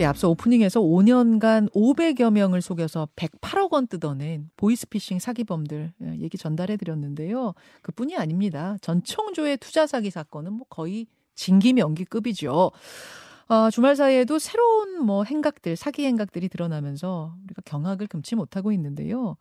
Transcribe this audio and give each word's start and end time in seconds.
예, 0.00 0.06
앞서 0.06 0.30
오프닝에서 0.30 0.80
5년간 0.80 1.70
500여 1.74 2.32
명을 2.32 2.62
속여서 2.62 3.06
108억 3.16 3.74
원 3.74 3.86
뜯어낸 3.86 4.48
보이스피싱 4.56 5.18
사기범들 5.18 5.92
예, 6.02 6.18
얘기 6.20 6.38
전달해 6.38 6.78
드렸는데요. 6.78 7.52
그뿐이 7.82 8.16
아닙니다. 8.16 8.78
전청조의 8.80 9.58
투자 9.58 9.86
사기 9.86 10.10
사건은 10.10 10.54
뭐 10.54 10.66
거의 10.70 11.06
진기 11.34 11.74
명기급이죠. 11.74 12.70
어, 13.48 13.70
주말 13.70 13.94
사이에도 13.94 14.38
새로운 14.38 15.04
뭐 15.04 15.24
행각들, 15.24 15.76
사기 15.76 16.06
행각들이 16.06 16.48
드러나면서 16.48 17.34
우리가 17.44 17.60
경악을 17.66 18.06
금치 18.06 18.36
못하고 18.36 18.72
있는데요. 18.72 19.36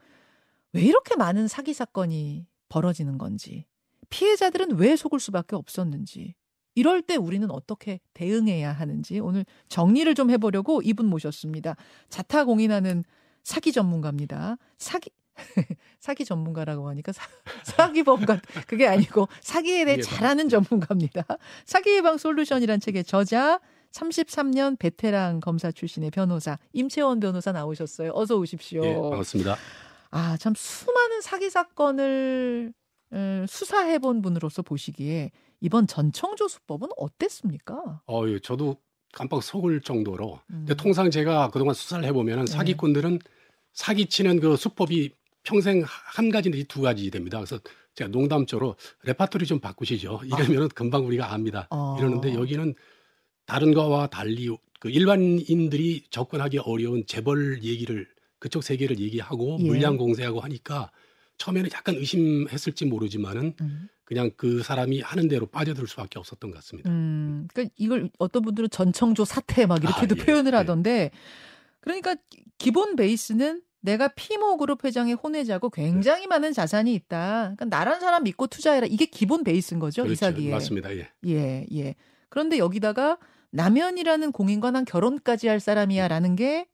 왜 0.73 0.81
이렇게 0.81 1.15
많은 1.15 1.47
사기 1.47 1.73
사건이 1.73 2.47
벌어지는 2.67 3.17
건지, 3.17 3.65
피해자들은 4.09 4.75
왜 4.75 4.97
속을 4.97 5.21
수밖에 5.21 5.55
없었는지, 5.55 6.35
이럴 6.75 7.01
때 7.01 7.15
우리는 7.15 7.49
어떻게 7.51 7.99
대응해야 8.13 8.71
하는지 8.71 9.19
오늘 9.19 9.45
정리를 9.67 10.13
좀 10.15 10.29
해보려고 10.29 10.81
이분 10.83 11.07
모셨습니다. 11.07 11.75
자타 12.09 12.45
공인하는 12.45 13.03
사기 13.43 13.71
전문가입니다. 13.71 14.57
사기 14.77 15.09
사기 15.99 16.25
전문가라고 16.25 16.89
하니까 16.89 17.11
사, 17.11 17.25
사기범가 17.63 18.41
그게 18.67 18.87
아니고 18.87 19.27
사기에 19.41 19.85
대해 19.85 20.01
잘하는 20.01 20.49
전문가입니다. 20.49 21.23
사기 21.65 21.95
예방 21.95 22.17
솔루션이란 22.17 22.79
책의 22.79 23.05
저자 23.05 23.59
33년 23.91 24.77
베테랑 24.77 25.39
검사 25.39 25.71
출신의 25.71 26.11
변호사 26.11 26.57
임채원 26.73 27.19
변호사 27.19 27.51
나오셨어요. 27.51 28.11
어서 28.13 28.35
오십시오. 28.37 28.83
예, 28.83 28.93
반갑습니다. 28.93 29.55
아, 30.11 30.37
참 30.37 30.53
수많은 30.55 31.21
사기 31.21 31.49
사건을 31.49 32.73
수사해 33.47 33.99
본 33.99 34.21
분으로서 34.21 34.61
보시기에 34.61 35.31
이번 35.61 35.87
전청조 35.87 36.47
수법은 36.47 36.89
어땠습니까? 36.97 38.01
어, 38.07 38.27
예, 38.27 38.39
저도 38.39 38.77
깜빡 39.11 39.43
속을 39.43 39.81
정도로. 39.81 40.39
음. 40.51 40.65
근데 40.65 40.75
통상 40.75 41.09
제가 41.11 41.49
그동안 41.49 41.73
수사를 41.73 42.03
해보면 42.05 42.45
네. 42.45 42.51
사기꾼들은 42.51 43.19
사기치는 43.73 44.39
그 44.39 44.55
수법이 44.55 45.11
평생 45.43 45.83
한 45.85 46.29
가지 46.29 46.49
내지 46.49 46.65
두 46.65 46.81
가지 46.81 47.09
됩니다. 47.09 47.39
그래서 47.39 47.59
제가 47.95 48.09
농담적으로 48.11 48.75
레파토리 49.03 49.45
좀 49.45 49.59
바꾸시죠. 49.59 50.21
이러면 50.25 50.57
은 50.57 50.63
아. 50.65 50.67
금방 50.73 51.05
우리가 51.05 51.33
압니다. 51.33 51.67
어. 51.71 51.95
이러는데 51.99 52.33
여기는 52.33 52.75
다른 53.45 53.73
거와 53.73 54.07
달리 54.07 54.55
그 54.79 54.89
일반인들이 54.89 56.05
접근하기 56.09 56.59
어려운 56.59 57.05
재벌 57.05 57.63
얘기를 57.63 58.07
그쪽 58.37 58.63
세계를 58.63 58.99
얘기하고 58.99 59.57
예. 59.59 59.65
물량 59.65 59.97
공세하고 59.97 60.39
하니까 60.39 60.91
처음에는 61.37 61.69
약간 61.73 61.95
의심했을지 61.95 62.85
모르지만은 62.85 63.55
음. 63.59 63.89
그냥 64.09 64.31
그 64.35 64.63
사람이 64.63 65.01
하는 65.01 65.27
대로 65.27 65.45
빠져들 65.45 65.87
수밖에 65.87 66.17
없었던 66.17 66.49
것 66.49 66.57
같습니다. 66.57 66.89
음, 66.89 67.47
그러니까 67.53 67.71
이걸 67.77 68.09
어떤 68.17 68.41
분들은 68.41 68.71
전청조 68.71 69.23
사태 69.23 69.67
막 69.67 69.83
이렇게도 69.83 70.15
아, 70.15 70.17
예, 70.19 70.25
표현을 70.25 70.53
예. 70.53 70.57
하던데 70.57 71.11
그러니까 71.79 72.15
기본 72.57 72.95
베이스는 72.95 73.61
내가 73.81 74.07
피모 74.07 74.57
그룹 74.57 74.83
회장의 74.83 75.13
혼외자고 75.13 75.69
굉장히 75.69 76.21
네. 76.21 76.27
많은 76.27 76.53
자산이 76.53 76.91
있다. 76.95 77.53
그러니까 77.55 77.65
나란 77.65 77.99
사람 77.99 78.23
믿고 78.23 78.47
투자해라. 78.47 78.87
이게 78.89 79.05
기본 79.05 79.43
베이스인 79.43 79.79
거죠, 79.79 80.01
그렇죠. 80.01 80.13
이사기에. 80.13 80.51
맞습니다. 80.53 80.91
예. 80.95 81.07
예, 81.27 81.67
예. 81.71 81.95
그런데 82.29 82.57
여기다가 82.57 83.19
남현이라는 83.51 84.31
공인과 84.31 84.71
난 84.71 84.85
결혼까지 84.85 85.47
할 85.47 85.59
사람이야라는 85.59 86.35
게 86.35 86.67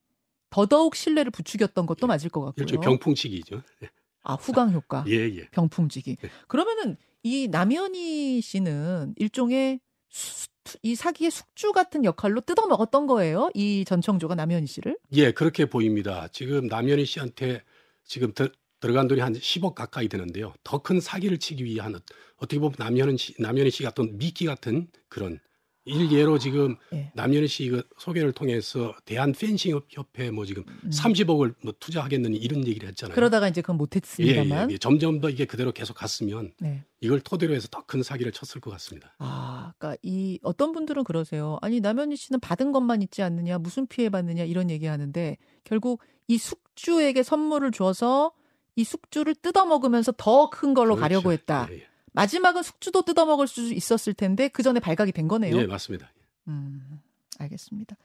더더욱 0.50 0.95
신뢰를 0.95 1.31
부추겼던 1.31 1.86
것도 1.86 2.00
예. 2.03 2.08
맞을 2.08 2.30
것 2.30 2.45
같고요. 2.45 2.66
그렇죠. 2.66 2.80
병풍치기죠. 2.80 3.61
예. 3.83 3.89
아, 4.23 4.36
후광 4.36 4.72
효과. 4.72 5.03
예, 5.09 5.16
예. 5.16 5.50
병풍지기. 5.52 6.17
예. 6.23 6.30
그러면은 6.47 6.95
이 7.26 7.48
남현희 7.48 8.40
씨는 8.42 9.16
일종의 9.18 9.80
수, 10.09 10.48
이 10.84 10.94
사기의 10.94 11.31
숙주 11.31 11.72
같은 11.72 12.06
역할로 12.06 12.40
뜯어 12.42 12.68
먹었던 12.68 13.08
거예요. 13.08 13.50
이 13.56 13.84
전청조가 13.84 14.36
남현희 14.36 14.68
씨를? 14.68 14.95
예, 15.14 15.31
그렇게 15.31 15.66
보입니다. 15.66 16.28
지금 16.31 16.68
남현희 16.68 17.03
씨한테 17.06 17.64
지금 18.03 18.31
더, 18.31 18.48
들어간 18.80 19.08
돈이 19.08 19.22
한 19.22 19.34
10억 19.34 19.73
가까이 19.73 20.08
되는데요. 20.08 20.53
더 20.64 20.84
큰 20.84 21.00
사기를 21.02 21.40
치기 21.40 21.64
위한 21.66 22.00
어떻게 22.38 22.59
보면 22.59 22.75
남현희 22.78 23.18
씨, 23.18 23.34
남현희 23.40 23.72
씨 23.72 23.81
같은 23.81 24.19
미끼 24.19 24.46
같은 24.46 24.88
그런 25.09 25.40
일예로 25.85 26.40
지금 26.40 26.75
예. 26.94 27.12
남현희 27.13 27.47
씨그 27.47 27.84
소개를 27.97 28.31
통해서 28.31 28.94
대한 29.06 29.34
펜싱 29.34 29.79
협회 29.90 30.31
뭐 30.31 30.44
지금 30.46 30.63
음. 30.68 30.90
30억을 30.90 31.53
뭐 31.63 31.73
투자하겠느니 31.79 32.38
이런 32.38 32.66
얘기를 32.68 32.90
했잖아요. 32.90 33.13
그러다가 33.13 33.47
이제 33.47 33.62
그건 33.62 33.78
못했습니다만 33.78 34.69
예, 34.69 34.72
예, 34.72 34.74
예. 34.74 34.78
점점 34.79 35.22
더 35.22 35.29
이게 35.29 35.45
그대로 35.45 35.72
계속 35.72 35.94
갔으면 35.94 36.53
네. 36.59 36.84
이걸 37.01 37.19
토대로 37.22 37.53
해서 37.53 37.68
더 37.69 37.85
큰 37.85 38.01
사기를 38.01 38.31
쳤을 38.31 38.59
것 38.62 38.72
같습니다. 38.72 39.13
아, 39.19 39.74
그러니까 39.78 40.00
이 40.01 40.40
어떤 40.41 40.72
분들은 40.72 41.03
그러세요. 41.03 41.59
아니 41.62 41.79
남현희 41.81 42.16
씨는 42.16 42.40
받은 42.40 42.72
것만 42.72 43.03
있지 43.03 43.22
않느냐, 43.22 43.59
무슨 43.59 43.85
피해 43.85 44.09
받느냐 44.09 44.44
이런 44.44 44.72
얘기하는데 44.72 45.38
결국 45.63 46.01
이 46.28 46.40
숙주에게 46.40 47.22
선물을 47.22 47.72
줘서 47.72 48.31
이 48.75 48.84
숙주를 48.84 49.35
뜯어 49.35 49.66
먹으면서 49.68 50.13
더 50.18 50.50
큰 50.50 50.74
걸로 50.74 50.95
그렇죠. 50.95 51.01
가려고 51.01 51.31
했다. 51.31 51.68
예, 51.69 51.75
예. 51.75 51.84
마지막은 52.16 52.64
숙주도 52.64 53.03
뜯어먹을 53.03 53.48
수 53.48 53.74
있었을 53.74 54.14
텐데 54.14 54.48
그 54.48 54.64
전에 54.64 54.80
발각이 54.80 55.12
된 55.12 55.28
거네요. 55.28 55.56
네, 55.56 55.68
맞습니다. 55.68 56.12
음, 56.48 57.02
알겠습니다. 57.40 57.96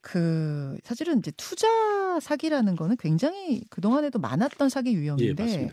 그 0.00 0.76
사실은 0.84 1.18
이제 1.18 1.32
투자 1.36 1.66
사기라는 2.20 2.76
거는 2.76 2.96
굉장히 2.96 3.62
그 3.68 3.80
동안에도 3.80 4.20
많았던 4.20 4.68
사기 4.68 4.94
유형인데 4.94 5.72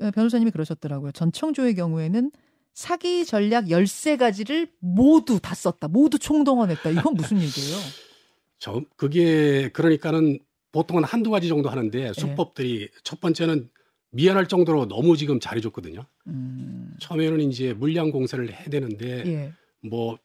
예, 0.00 0.04
어, 0.06 0.10
변호사님이 0.10 0.50
그러셨더라고요. 0.50 1.12
전청조의 1.12 1.74
경우에는 1.74 2.30
사기 2.72 3.26
전략 3.26 3.66
13가지를 3.66 4.70
모두 4.78 5.40
다 5.40 5.54
썼다. 5.54 5.88
모두 5.88 6.18
총동원했다. 6.18 6.90
이건 6.90 7.14
무슨 7.14 7.38
얘기예요? 7.42 7.76
저 8.58 8.82
그게 8.96 9.68
그러니까는 9.72 10.38
보통은 10.72 11.04
한두 11.04 11.30
가지 11.30 11.48
정도 11.48 11.68
하는데 11.68 12.08
예. 12.08 12.12
수법들이 12.12 12.78
네. 12.78 12.88
첫 13.02 13.20
번째는 13.20 13.68
미안할 14.18 14.48
정도로 14.48 14.88
너무 14.88 15.16
지금 15.16 15.38
잘해줬거든요. 15.38 16.04
음. 16.26 16.92
처음에는 16.98 17.40
이제 17.52 17.72
물량 17.72 18.10
공세를 18.10 18.52
해야 18.52 18.64
되는데 18.64 19.22
예. 19.26 19.52
뭐 19.80 20.18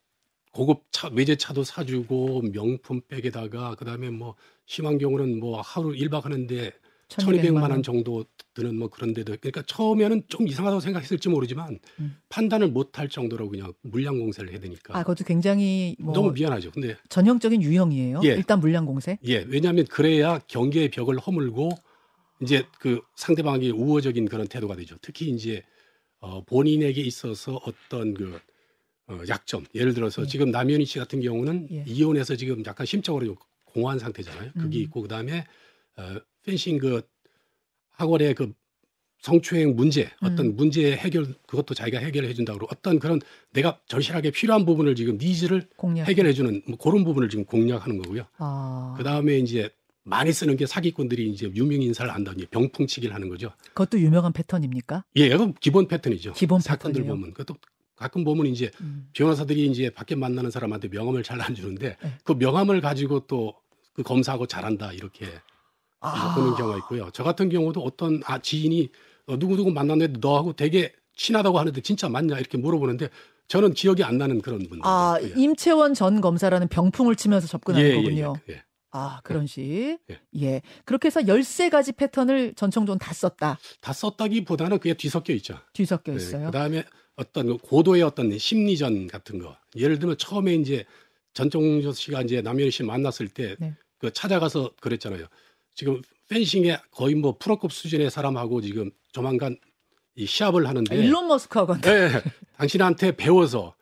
고급 0.51 0.85
차 0.91 1.09
외제차도 1.09 1.63
사주고 1.63 2.41
명품 2.51 3.01
백에다가 3.07 3.75
그다음에 3.75 4.09
뭐 4.09 4.33
심한 4.65 4.97
경우는 4.97 5.39
뭐 5.39 5.61
하루 5.61 5.95
일박 5.95 6.25
하는데 6.25 6.71
천이백만 7.07 7.69
원 7.69 7.83
정도 7.83 8.25
드는 8.55 8.79
뭐 8.79 8.87
그런 8.89 9.13
데도 9.13 9.35
그러니까 9.39 9.61
처음에는 9.67 10.23
좀 10.27 10.47
이상하다고 10.47 10.79
생각했을지 10.79 11.29
모르지만 11.29 11.77
음. 11.99 12.17
판단을 12.29 12.69
못할 12.69 13.07
정도로 13.09 13.47
그냥 13.49 13.73
물량 13.83 14.17
공세를 14.17 14.51
해야 14.51 14.59
되니까. 14.59 14.97
아, 14.97 15.03
그것도 15.03 15.23
굉장히 15.23 15.95
뭐 15.99 16.15
너무 16.15 16.31
미안하죠. 16.31 16.71
근데 16.71 16.95
전형적인 17.09 17.61
유형이에요. 17.61 18.21
예. 18.23 18.29
일단 18.29 18.59
물량 18.59 18.87
공세. 18.87 19.19
예. 19.27 19.45
왜냐하면 19.47 19.85
그래야 19.85 20.39
경계의 20.47 20.89
벽을 20.89 21.19
허물고 21.19 21.69
이제 22.43 22.65
그 22.79 23.01
상대방에게 23.15 23.71
우호적인 23.71 24.27
그런 24.27 24.47
태도가 24.47 24.75
되죠. 24.75 24.97
특히 25.01 25.29
이제 25.29 25.63
어, 26.19 26.43
본인에게 26.43 27.01
있어서 27.01 27.59
어떤 27.65 28.13
그 28.13 28.39
어, 29.07 29.19
약점, 29.27 29.65
예를 29.75 29.93
들어서 29.93 30.21
예. 30.23 30.27
지금 30.27 30.51
남현희 30.51 30.85
씨 30.85 30.99
같은 30.99 31.21
경우는 31.21 31.67
예. 31.71 31.83
이혼해서 31.87 32.35
지금 32.35 32.63
약간 32.65 32.85
심적으로 32.85 33.35
공허한 33.65 33.99
상태잖아요. 33.99 34.51
그게 34.53 34.79
음. 34.79 34.83
있고 34.83 35.01
그 35.01 35.07
다음에 35.07 35.45
어, 35.97 36.15
펜싱 36.43 36.77
그 36.77 37.01
학원의 37.91 38.35
그 38.35 38.53
성추행 39.19 39.75
문제, 39.77 40.09
어떤 40.21 40.47
음. 40.47 40.55
문제 40.57 40.97
해결 40.97 41.33
그것도 41.47 41.73
자기가 41.73 41.99
해결해 41.99 42.33
준다고 42.33 42.67
어떤 42.69 42.99
그런 42.99 43.21
내가 43.51 43.79
절실하게 43.87 44.31
필요한 44.31 44.65
부분을 44.65 44.95
지금 44.95 45.17
needs를 45.17 45.69
해결해 46.05 46.33
주는 46.33 46.61
뭐 46.67 46.77
그런 46.77 47.05
부분을 47.05 47.29
지금 47.29 47.45
공략하는 47.45 48.01
거고요. 48.01 48.25
아. 48.37 48.95
그 48.97 49.03
다음에 49.03 49.37
이제 49.37 49.69
많이 50.03 50.31
쓰는 50.31 50.57
게 50.57 50.65
사기꾼들이 50.65 51.29
이제 51.29 51.49
유명 51.55 51.81
인사를 51.81 52.09
안다니 52.11 52.47
병풍치기를 52.47 53.13
하는 53.15 53.29
거죠. 53.29 53.51
그것도 53.73 53.99
유명한 53.99 54.33
패턴입니까? 54.33 55.05
예, 55.17 55.27
이건 55.27 55.53
기본 55.59 55.87
패턴이죠. 55.87 56.33
기본 56.33 56.59
사건들 56.59 57.01
패턴이요? 57.03 57.15
보면 57.21 57.33
그것도 57.33 57.57
가끔 57.95 58.23
보면 58.23 58.47
이제 58.47 58.71
음. 58.81 59.07
변호사들이 59.13 59.67
이제 59.67 59.89
밖에 59.89 60.15
만나는 60.15 60.51
사람한테 60.51 60.89
명함을 60.89 61.23
잘 61.23 61.39
안 61.41 61.55
주는데 61.55 61.97
네. 62.01 62.13
그 62.23 62.33
명함을 62.33 62.81
가지고 62.81 63.25
또 63.27 63.63
그 63.93 64.01
검사하고 64.03 64.47
잘한다 64.47 64.91
이렇게 64.91 65.27
아. 65.99 66.35
보는 66.35 66.55
경우가 66.55 66.77
있고요. 66.79 67.09
저 67.13 67.23
같은 67.23 67.49
경우도 67.49 67.81
어떤 67.81 68.21
아 68.25 68.39
지인이 68.39 68.89
어, 69.27 69.37
누구 69.37 69.55
누구 69.55 69.71
만났는데 69.71 70.19
너하고 70.19 70.53
되게 70.53 70.93
친하다고 71.15 71.59
하는데 71.59 71.79
진짜 71.81 72.09
맞냐 72.09 72.39
이렇게 72.39 72.57
물어보는데 72.57 73.09
저는 73.47 73.73
기억이 73.73 74.03
안 74.03 74.17
나는 74.17 74.41
그런 74.41 74.59
분들. 74.59 74.79
아 74.83 75.17
예. 75.21 75.31
임채원 75.37 75.93
전 75.93 76.21
검사라는 76.21 76.67
병풍을 76.69 77.15
치면서 77.15 77.47
접근하는 77.47 77.87
예, 77.87 77.95
거군요. 77.95 78.33
예, 78.49 78.53
예. 78.53 78.63
아, 78.95 79.19
그런 79.23 79.47
식. 79.47 79.97
예. 80.09 80.19
예. 80.39 80.61
그렇게 80.85 81.07
해서 81.07 81.19
13가지 81.19 81.95
패턴을 81.97 82.53
전청조는 82.53 82.99
다 82.99 83.11
썼다. 83.11 83.57
다 83.81 83.93
썼다기보다는 83.93 84.77
그게 84.77 84.93
뒤섞여 84.93 85.33
있죠. 85.33 85.57
뒤섞여 85.73 86.11
네. 86.11 86.17
있어요. 86.17 86.45
그다음에 86.45 86.83
어떤 87.15 87.47
그 87.47 87.57
고도의 87.57 88.03
어떤 88.03 88.37
심리전 88.37 89.07
같은 89.07 89.39
거. 89.39 89.57
예를 89.75 89.97
들면 89.97 90.17
처음에 90.19 90.53
이제 90.55 90.85
전청조 91.33 91.91
씨가 91.91 92.21
이제 92.21 92.41
남현희 92.41 92.69
씨 92.69 92.83
만났을 92.83 93.29
때그 93.29 93.57
네. 93.59 93.75
그 93.97 94.13
찾아가서 94.13 94.73
그랬잖아요. 94.79 95.25
지금 95.73 96.01
펜싱에 96.29 96.77
거의 96.91 97.15
뭐 97.15 97.35
프로급 97.39 97.73
수준의 97.73 98.11
사람하고 98.11 98.61
지금 98.61 98.91
조만간 99.11 99.57
이 100.15 100.27
시합을 100.27 100.67
하는데 100.67 100.95
아, 100.95 100.99
일론 100.99 101.27
머스크하고 101.27 101.81
네, 101.81 102.09
당신한테 102.57 103.15
배워서 103.15 103.73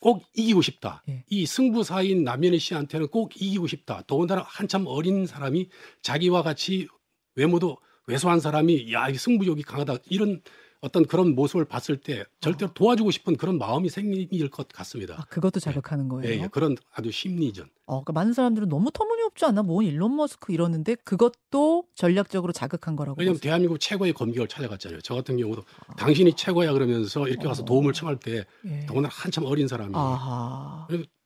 꼭 0.00 0.24
이기고 0.34 0.62
싶다. 0.62 1.02
예. 1.08 1.24
이 1.28 1.46
승부사인 1.46 2.24
남현희 2.24 2.58
씨한테는 2.58 3.08
꼭 3.08 3.32
이기고 3.34 3.66
싶다. 3.66 4.02
더군다나 4.06 4.44
한참 4.46 4.84
어린 4.86 5.26
사람이 5.26 5.68
자기와 6.02 6.42
같이 6.42 6.86
외모도 7.34 7.78
왜소한 8.06 8.40
사람이 8.40 8.92
야, 8.92 9.08
이 9.08 9.14
승부욕이 9.14 9.62
강하다. 9.62 9.96
이런 10.10 10.42
어떤 10.80 11.06
그런 11.06 11.34
모습을 11.34 11.64
봤을 11.64 11.96
때 11.96 12.24
절대로 12.40 12.72
도와주고 12.72 13.10
싶은 13.10 13.36
그런 13.36 13.58
마음이 13.58 13.88
생길 13.88 14.48
것 14.50 14.68
같습니다. 14.68 15.14
아, 15.18 15.24
그것도 15.28 15.60
자극하는 15.60 16.08
거예요. 16.08 16.30
예, 16.30 16.42
예, 16.42 16.48
그런 16.48 16.76
아주 16.92 17.10
심리전. 17.10 17.68
어, 17.86 18.02
그러니까 18.02 18.12
많은 18.12 18.32
사람들은 18.32 18.68
너무 18.68 18.90
터무니없지 18.90 19.44
않아? 19.44 19.62
뭐 19.62 19.82
일론 19.82 20.16
머스크 20.16 20.52
이러는데 20.52 20.96
그것도 20.96 21.84
전략적으로 21.94 22.52
자극한 22.52 22.96
거라고. 22.96 23.16
왜냐하면 23.18 23.36
보세요. 23.38 23.48
대한민국 23.50 23.78
최고의 23.78 24.12
검객을 24.12 24.48
찾아갔잖아요. 24.48 25.00
저 25.02 25.14
같은 25.14 25.36
경우도 25.36 25.62
당신이 25.96 26.34
최고야 26.34 26.72
그러면서 26.72 27.28
이렇게 27.28 27.46
와서 27.46 27.62
어. 27.62 27.64
도움을 27.66 27.92
청할 27.92 28.18
때 28.18 28.44
예. 28.64 28.86
더구나 28.86 29.08
한참 29.10 29.44
어린 29.44 29.68
사람이 29.68 29.94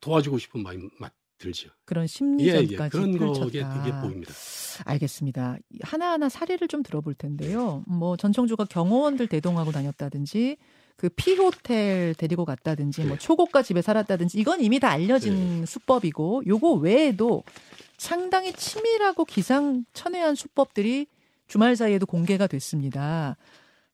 도와주고 0.00 0.38
싶은 0.38 0.62
마음이 0.62 0.88
막 0.98 1.12
들죠. 1.40 1.70
그런 1.84 2.04
예, 2.04 2.06
심리전까지 2.06 2.72
예. 2.74 2.88
그런 2.88 3.12
펼쳤다. 3.18 3.40
거게 3.40 3.62
그게 3.64 3.90
보입니다. 4.00 4.32
알겠습니다. 4.84 5.56
하나하나 5.82 6.28
사례를 6.28 6.68
좀 6.68 6.82
들어볼 6.82 7.14
텐데요. 7.14 7.82
뭐 7.88 8.16
전청주가 8.16 8.66
경호원들 8.66 9.26
대동하고 9.26 9.72
다녔다든지 9.72 10.56
그 10.96 11.08
피호텔 11.08 12.14
데리고 12.14 12.44
갔다든지 12.44 13.00
뭐 13.02 13.12
네. 13.12 13.18
초고가 13.18 13.62
집에 13.62 13.80
살았다든지 13.82 14.38
이건 14.38 14.60
이미 14.60 14.78
다 14.78 14.90
알려진 14.90 15.64
수법이고 15.66 16.42
요거 16.46 16.74
외에도 16.74 17.42
상당히 17.96 18.52
치밀하고 18.52 19.24
기상천외한 19.24 20.34
수법들이 20.34 21.06
주말 21.48 21.74
사이에도 21.74 22.04
공개가 22.06 22.46
됐습니다. 22.46 23.36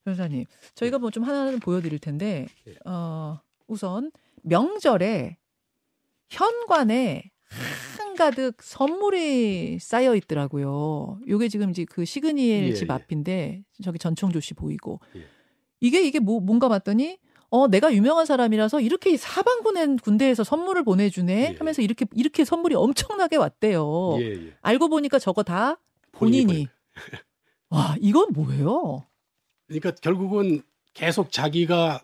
변호사님, 0.05 0.45
저희가 0.75 0.99
뭐 0.99 1.11
좀 1.11 1.23
하나는 1.23 1.59
보여드릴 1.61 1.99
텐데 2.01 2.47
네. 2.65 2.75
어, 2.85 3.41
우선 3.67 4.11
명절에 4.43 5.37
현관에 6.29 7.31
한가득 7.99 8.63
선물이 8.63 9.79
쌓여 9.81 10.15
있더라고요. 10.15 11.21
요게 11.29 11.49
지금 11.49 11.71
이제 11.71 11.85
그 11.85 12.05
시그니엘 12.05 12.69
예, 12.69 12.75
집 12.75 12.89
예. 12.89 12.93
앞인데 12.93 13.63
저기 13.83 13.99
전청조 13.99 14.41
씨 14.41 14.55
보이고 14.55 15.01
예. 15.17 15.27
이게 15.81 16.07
이게 16.07 16.19
뭐 16.19 16.41
뭔가 16.41 16.69
봤더니 16.69 17.19
어 17.49 17.69
내가 17.69 17.95
유명한 17.95 18.27
사람이라서 18.27 18.81
이렇게 18.81 19.17
사방군의 19.17 19.99
군대에서 20.03 20.45
선물을 20.45 20.85
보내주네 20.85 21.53
예. 21.53 21.57
하면서 21.59 21.83
이렇게 21.83 22.07
이렇게 22.15 22.45
선물이 22.45 22.75
엄청나게 22.75 23.37
왔대요. 23.37 24.17
알고 24.63 24.89
보니까 24.89 25.19
저거 25.19 25.43
다 25.43 25.79
본인이 26.13 26.67
와 27.69 27.97
이건 28.01 28.33
뭐예요? 28.33 29.05
그러니까 29.67 29.91
결국은 29.93 30.63
계속 30.95 31.31
자기가 31.31 32.03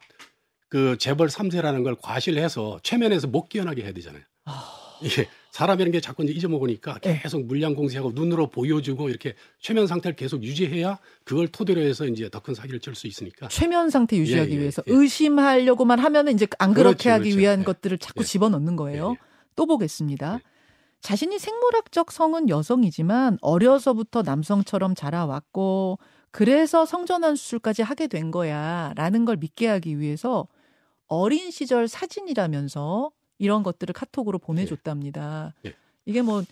그 0.69 0.97
재벌 0.99 1.29
3세라는 1.29 1.85
걸 1.85 1.97
과실해서 1.97 2.81
최면에서 2.83 3.27
못 3.27 3.49
깨어나게 3.49 3.83
해야 3.83 3.93
되잖아요. 3.93 4.23
아, 4.44 4.81
이게 5.02 5.28
사람이라는 5.50 5.93
게 5.93 6.00
자꾸 6.00 6.25
이제 6.25 6.32
잊어먹으니까 6.32 6.99
네. 7.00 7.20
계속 7.22 7.44
물량 7.44 7.75
공세하고 7.75 8.12
눈으로 8.14 8.49
보여주고 8.49 9.08
이렇게 9.10 9.34
최면 9.60 9.87
상태를 9.87 10.16
계속 10.16 10.43
유지해야 10.43 10.99
그걸 11.25 11.49
토대로 11.49 11.81
해서 11.82 12.06
이제 12.06 12.28
더 12.31 12.40
큰 12.40 12.54
사기를 12.54 12.81
칠 12.81 12.94
수 12.94 13.06
있으니까. 13.06 13.49
최면 13.49 13.90
상태 13.90 14.16
유지하기 14.16 14.50
예, 14.52 14.56
예, 14.56 14.60
위해서 14.60 14.82
예. 14.87 14.93
의심하려고만 14.93 15.99
하면은 15.99 16.32
이제 16.34 16.46
안 16.58 16.72
그렇게 16.72 17.04
그렇죠, 17.04 17.10
하기 17.10 17.22
그렇죠. 17.25 17.38
위한 17.38 17.60
예. 17.60 17.64
것들을 17.64 17.99
자꾸 17.99 18.20
예. 18.22 18.25
집어넣는 18.25 18.76
거예요. 18.76 19.08
예, 19.08 19.12
예. 19.12 19.16
또 19.56 19.66
보겠습니다. 19.66 20.34
예. 20.40 20.52
자신이 21.02 21.38
생물학적 21.38 22.12
성은 22.12 22.48
여성이지만 22.48 23.38
어려서부터 23.40 24.22
남성처럼 24.22 24.94
자라왔고 24.94 25.98
그래서 26.31 26.87
성전환 26.87 27.34
수술까지 27.37 27.82
하게 27.82 28.06
된 28.06 28.31
거야라는 28.31 29.25
걸 29.25 29.37
믿게 29.37 29.66
하기 29.66 29.98
위해서 29.98 30.46
어린 31.08 31.50
시절 31.50 31.88
사진이라면서 31.88 33.10
이런 33.43 33.65
것들을 33.65 33.93
카톡으로 33.93 34.39
보내줬답니다. 34.39 35.53
예. 35.67 35.75
이게 36.06 36.23
뭐 36.23 36.44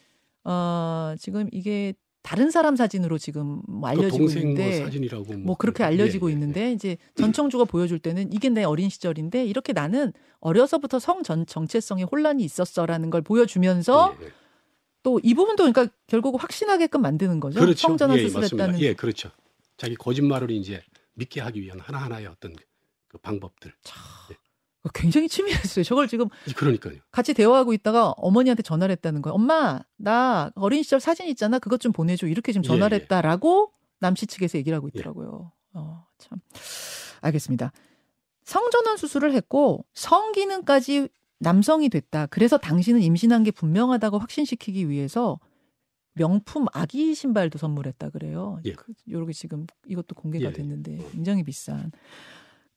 어, 0.45 1.15
지금 1.19 1.49
이게 1.53 1.95
다른 2.23 2.51
사람 2.51 2.75
사진으로 2.75 3.17
지금 3.17 3.63
뭐그 3.69 3.87
알려지고 3.87 4.19
동생 4.19 4.43
있는데 4.43 4.87
뭐 5.13 5.23
뭐, 5.25 5.37
뭐 5.39 5.57
그렇게 5.57 5.85
예, 5.85 5.87
알려지고 5.87 6.29
예, 6.29 6.31
예. 6.31 6.35
있는데 6.35 6.73
이제 6.73 6.97
전청주가 7.15 7.65
보여줄 7.65 8.01
때는 8.01 8.33
이게 8.33 8.49
내 8.49 8.65
어린 8.65 8.91
시절인데 8.91 9.47
이렇게 9.47 9.73
나는 9.73 10.13
어려서부터 10.41 10.99
성 10.99 11.23
전 11.23 11.47
정체성에 11.47 12.03
혼란이 12.03 12.43
있었어라는 12.43 13.11
걸 13.11 13.23
보여주면서 13.23 14.17
예, 14.21 14.27
예. 14.27 14.33
또이 15.03 15.35
부분도 15.35 15.73
그러니까 15.73 15.95
결국 16.09 16.43
확신하게끔 16.43 17.01
만드는 17.01 17.39
거죠. 17.41 17.61
그렇죠. 17.61 17.89
성전환 17.89 18.19
예, 18.19 18.23
수술 18.25 18.43
했다는 18.43 18.67
맞습니다. 18.67 18.81
예, 18.87 18.95
그렇죠. 18.95 19.31
자기 19.77 19.95
거짓말을 19.95 20.51
이제 20.51 20.83
믿게 21.15 21.41
하기 21.41 21.63
위한 21.63 21.79
하나하나의 21.81 22.27
어떤 22.27 22.55
그 23.09 23.17
방법들. 23.19 23.73
굉장히 24.94 25.29
치밀했어요. 25.29 25.85
저걸 25.85 26.09
지금 26.09 26.29
그러니까요. 26.56 26.94
같이 27.11 27.35
대화하고 27.35 27.73
있다가 27.75 28.11
어머니한테 28.17 28.62
전화를 28.62 28.93
했다는 28.93 29.21
거예요. 29.23 29.35
엄마, 29.35 29.81
나 29.97 30.50
어린 30.55 30.82
시절 30.82 31.00
사진 31.00 31.27
있잖아. 31.29 31.59
그것 31.59 31.81
좀 31.81 31.93
보내줘. 31.93 32.27
이렇게 32.27 32.53
지금 32.53 32.62
전화를 32.62 32.97
예, 32.97 33.00
예. 33.00 33.03
했다라고 33.03 33.73
남씨 33.99 34.27
측에서 34.27 34.59
얘기를 34.59 34.77
하고 34.77 34.88
있더라고요. 34.88 35.53
어, 35.75 36.06
참. 36.19 36.38
알겠습니다. 37.21 37.73
성전환 38.44 38.97
수술을 38.97 39.32
했고 39.35 39.85
성기능까지 39.93 41.09
남성이 41.38 41.88
됐다. 41.88 42.27
그래서 42.27 42.56
당신은 42.59 43.03
임신한 43.03 43.44
게 43.44 43.50
분명하다고 43.50 44.19
확신시키기 44.19 44.88
위해서 44.88 45.38
명품 46.15 46.67
아기 46.73 47.15
신발도 47.15 47.59
선물했다 47.59 48.11
그래요. 48.11 48.61
예. 48.65 48.73
그, 48.73 48.93
요렇게 49.09 49.32
지금 49.32 49.67
이것도 49.87 50.15
공개가 50.15 50.47
예, 50.47 50.49
예. 50.49 50.53
됐는데 50.53 50.99
굉장히 51.12 51.43
비싼. 51.44 51.93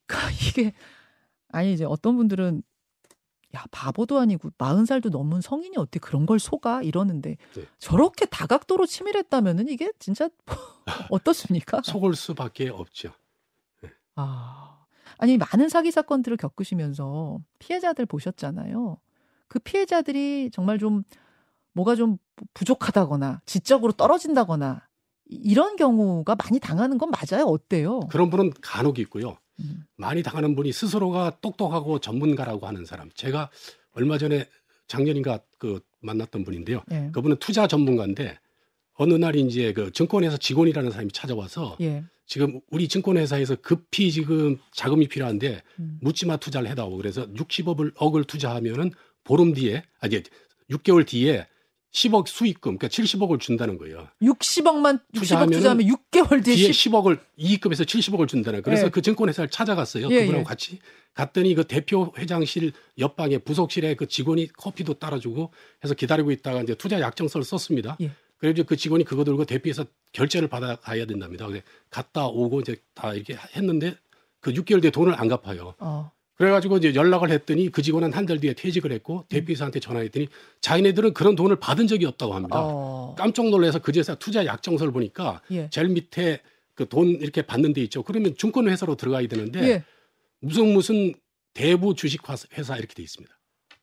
그러니까 0.06 0.32
이게 0.32 0.74
아니 1.54 1.72
이제 1.74 1.86
어떤 1.86 2.18
분들은 2.18 2.64
야 3.56 3.64
바보도 3.72 4.20
아니고 4.20 4.50
마흔 4.58 4.86
살도 4.86 5.10
넘은 5.10 5.42
성인이 5.42 5.78
어떻게 5.78 6.00
그런 6.00 6.26
걸 6.26 6.40
속아 6.40 6.82
이러는데 6.82 7.38
네. 7.56 7.66
저렇게 7.78 8.26
다각도로 8.26 8.86
치밀했다면은 8.88 9.70
이게 9.70 9.92
진짜 10.00 10.28
어떻습니까? 11.12 11.82
속을 11.84 12.16
수밖에 12.16 12.70
없죠. 12.70 13.12
아 14.16 14.86
아니 15.18 15.38
많은 15.38 15.70
사기 15.70 15.92
사건들을 15.92 16.38
겪으시면서 16.38 17.40
피해자들 17.60 18.06
보셨잖아요. 18.08 18.98
그 19.48 19.60
피해자들이 19.60 20.50
정말 20.52 20.80
좀 20.80 21.04
뭐가 21.74 21.96
좀 21.96 22.18
부족하다거나 22.54 23.42
지적으로 23.46 23.92
떨어진다거나 23.94 24.88
이- 25.30 25.36
이런 25.36 25.76
경우가 25.76 26.36
많이 26.36 26.60
당하는 26.60 26.98
건 26.98 27.12
맞아요. 27.12 27.46
어때요? 27.46 28.00
그런 28.10 28.30
분은 28.30 28.52
간혹 28.62 28.98
있고요. 29.00 29.38
음. 29.60 29.84
많이 29.96 30.24
당하는 30.24 30.56
분이 30.56 30.72
스스로가 30.72 31.40
똑똑하고 31.42 32.00
전문가라고 32.00 32.68
하는 32.68 32.86
사람. 32.86 33.10
제가 33.16 33.50
얼마 33.94 34.18
전에 34.18 34.48
작년인가 34.88 35.40
그 35.58 35.80
만났던 36.02 36.44
분인데요. 36.44 36.84
예. 36.92 37.10
그분은 37.14 37.38
투자 37.38 37.68
전문가인데 37.68 38.38
어느 38.96 39.14
날 39.14 39.36
이제 39.36 39.74
그 39.74 39.92
증권회사 39.92 40.38
직원이라는 40.38 40.92
사람이 40.92 41.12
찾아와서 41.12 41.78
예. 41.82 42.04
지금 42.26 42.60
우리 42.70 42.88
증권회사에서 42.88 43.58
급히 43.58 44.12
지금 44.12 44.58
자금이 44.72 45.08
필요한데 45.08 45.62
음. 45.80 46.00
묻지마 46.02 46.38
투자를 46.38 46.70
해다오. 46.70 46.98
그래서 46.98 47.28
60억을 47.28 47.94
억을 47.96 48.24
투자하면은 48.24 48.92
보름 49.24 49.54
뒤에 49.54 49.84
아니 50.00 50.22
6개월 50.70 51.06
뒤에 51.06 51.48
10억 51.94 52.28
수익금 52.28 52.78
그러니까 52.78 52.88
70억을 52.88 53.40
준다는 53.40 53.78
거예요. 53.78 54.08
60억만 54.22 55.00
60억 55.14 55.20
투자하면은 55.20 55.58
투자하면 55.58 55.88
6개월 55.88 56.44
뒤에 56.44 56.56
뒤에 56.56 56.72
10 56.72 56.74
10 56.74 56.94
억을 56.96 57.20
이익금에서 57.38 57.84
70억을 57.84 58.28
준다는 58.28 58.62
거예요. 58.62 58.64
그래서 58.64 58.88
예. 58.88 58.90
그 58.90 59.02
증권회사를 59.02 59.50
찾아갔어요. 59.50 60.10
예, 60.10 60.22
그분하고 60.22 60.40
예. 60.40 60.44
같이 60.44 60.80
갔더니 61.14 61.54
그 61.54 61.64
대표 61.66 62.12
회장실 62.18 62.74
옆방에 62.98 63.38
부속실에 63.38 63.96
그 63.96 64.08
직원이 64.08 64.52
커피도 64.52 64.96
따라주고 64.96 65.52
해서 65.84 65.94
기다리고 65.94 66.32
있다가 66.32 66.64
이제 66.64 66.74
투자 66.74 67.00
약정서를 67.00 67.46
썼습니다. 67.46 67.98
예. 68.02 68.12
그래서 68.38 68.64
그 68.64 68.76
직원이 68.76 69.04
그거 69.04 69.24
들고 69.24 69.46
대피해서 69.46 69.86
결제를 70.12 70.50
받아 70.50 70.76
가야 70.76 71.06
된답니다. 71.06 71.48
그래서 71.48 71.64
갔다 71.90 72.26
오고 72.26 72.62
이제 72.62 72.76
다 72.96 73.14
이렇게 73.14 73.38
했는데 73.56 73.96
그 74.42 74.52
6개월 74.52 74.82
뒤에 74.82 74.92
돈을 74.92 75.14
안 75.14 75.28
갚아요. 75.28 75.76
어. 75.80 76.12
그래가지고 76.36 76.78
이제 76.78 76.96
연락을 76.96 77.30
했더니 77.30 77.70
그 77.70 77.82
직원은 77.82 78.12
한 78.14 78.26
달 78.26 78.40
뒤에 78.40 78.54
퇴직을 78.54 78.92
했고 78.92 79.26
대표이사한테 79.30 79.80
전화했더니 79.80 80.28
자기네들은 80.62 81.14
그런 81.14 81.36
돈을 81.36 81.58
받은 81.58 81.88
적이 81.88 82.06
없다고 82.08 82.34
합니다. 82.34 82.56
어. 82.60 83.16
깜짝 83.18 83.50
놀라서 83.50 83.80
그제서 83.80 84.16
투자 84.16 84.46
약정서를 84.46 84.92
보니까 84.94 85.42
예. 85.52 85.70
제일 85.70 85.90
밑에 85.90 86.42
그 86.76 86.86
돈 86.88 87.10
이렇게 87.10 87.44
받는 87.44 87.74
데 87.74 87.82
있죠. 87.82 88.02
그러면 88.02 88.36
증권회사로 88.36 88.96
들어가야 88.96 89.28
되는데 89.28 89.60
예. 89.68 89.84
무슨 90.40 90.74
무슨 90.74 91.14
대부 91.54 91.94
주식 91.94 92.22
회사 92.58 92.78
이렇게 92.78 92.94
돼 92.96 93.04
있습니다. 93.04 93.32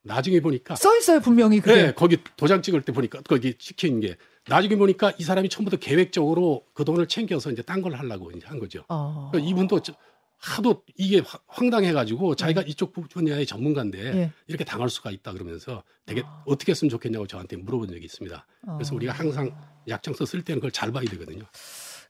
나중에 0.02 0.40
보니까 0.40 0.74
써 0.76 0.96
있어요, 0.96 1.20
분명히 1.20 1.60
그게. 1.60 1.82
네, 1.82 1.92
거기 1.94 2.16
도장 2.36 2.62
찍을 2.62 2.82
때 2.82 2.90
보니까 2.92 3.20
거기 3.22 3.54
찍힌 3.58 4.00
게 4.00 4.16
나중에 4.48 4.74
보니까 4.76 5.12
이 5.18 5.22
사람이 5.22 5.50
처음부터 5.50 5.76
계획적으로 5.76 6.64
그 6.72 6.84
돈을 6.84 7.06
챙겨서 7.06 7.52
이제 7.52 7.62
딴 7.62 7.80
걸 7.82 7.94
하려고 7.94 8.30
이제 8.32 8.46
한 8.46 8.58
거죠. 8.58 8.82
어. 8.88 9.28
그러니까 9.30 9.50
이분도 9.50 9.80
저- 9.82 9.92
하도 10.40 10.82
이게 10.96 11.18
화- 11.20 11.38
황당해가지고 11.46 12.34
자기가 12.34 12.62
이쪽 12.62 12.92
분야의 12.92 13.44
전문가인데 13.46 13.98
예. 14.16 14.32
이렇게 14.46 14.64
당할 14.64 14.88
수가 14.88 15.10
있다 15.10 15.32
그러면서 15.32 15.84
되게 16.06 16.22
아. 16.24 16.42
어떻게 16.46 16.72
했으면 16.72 16.88
좋겠냐고 16.88 17.26
저한테 17.26 17.56
물어본 17.56 17.88
적이 17.88 18.04
있습니다. 18.06 18.46
그래서 18.76 18.92
어. 18.92 18.96
우리가 18.96 19.12
항상 19.12 19.54
약정서 19.88 20.24
쓸 20.24 20.42
때는 20.42 20.60
그걸 20.60 20.70
잘 20.70 20.92
봐야 20.92 21.04
되거든요. 21.04 21.44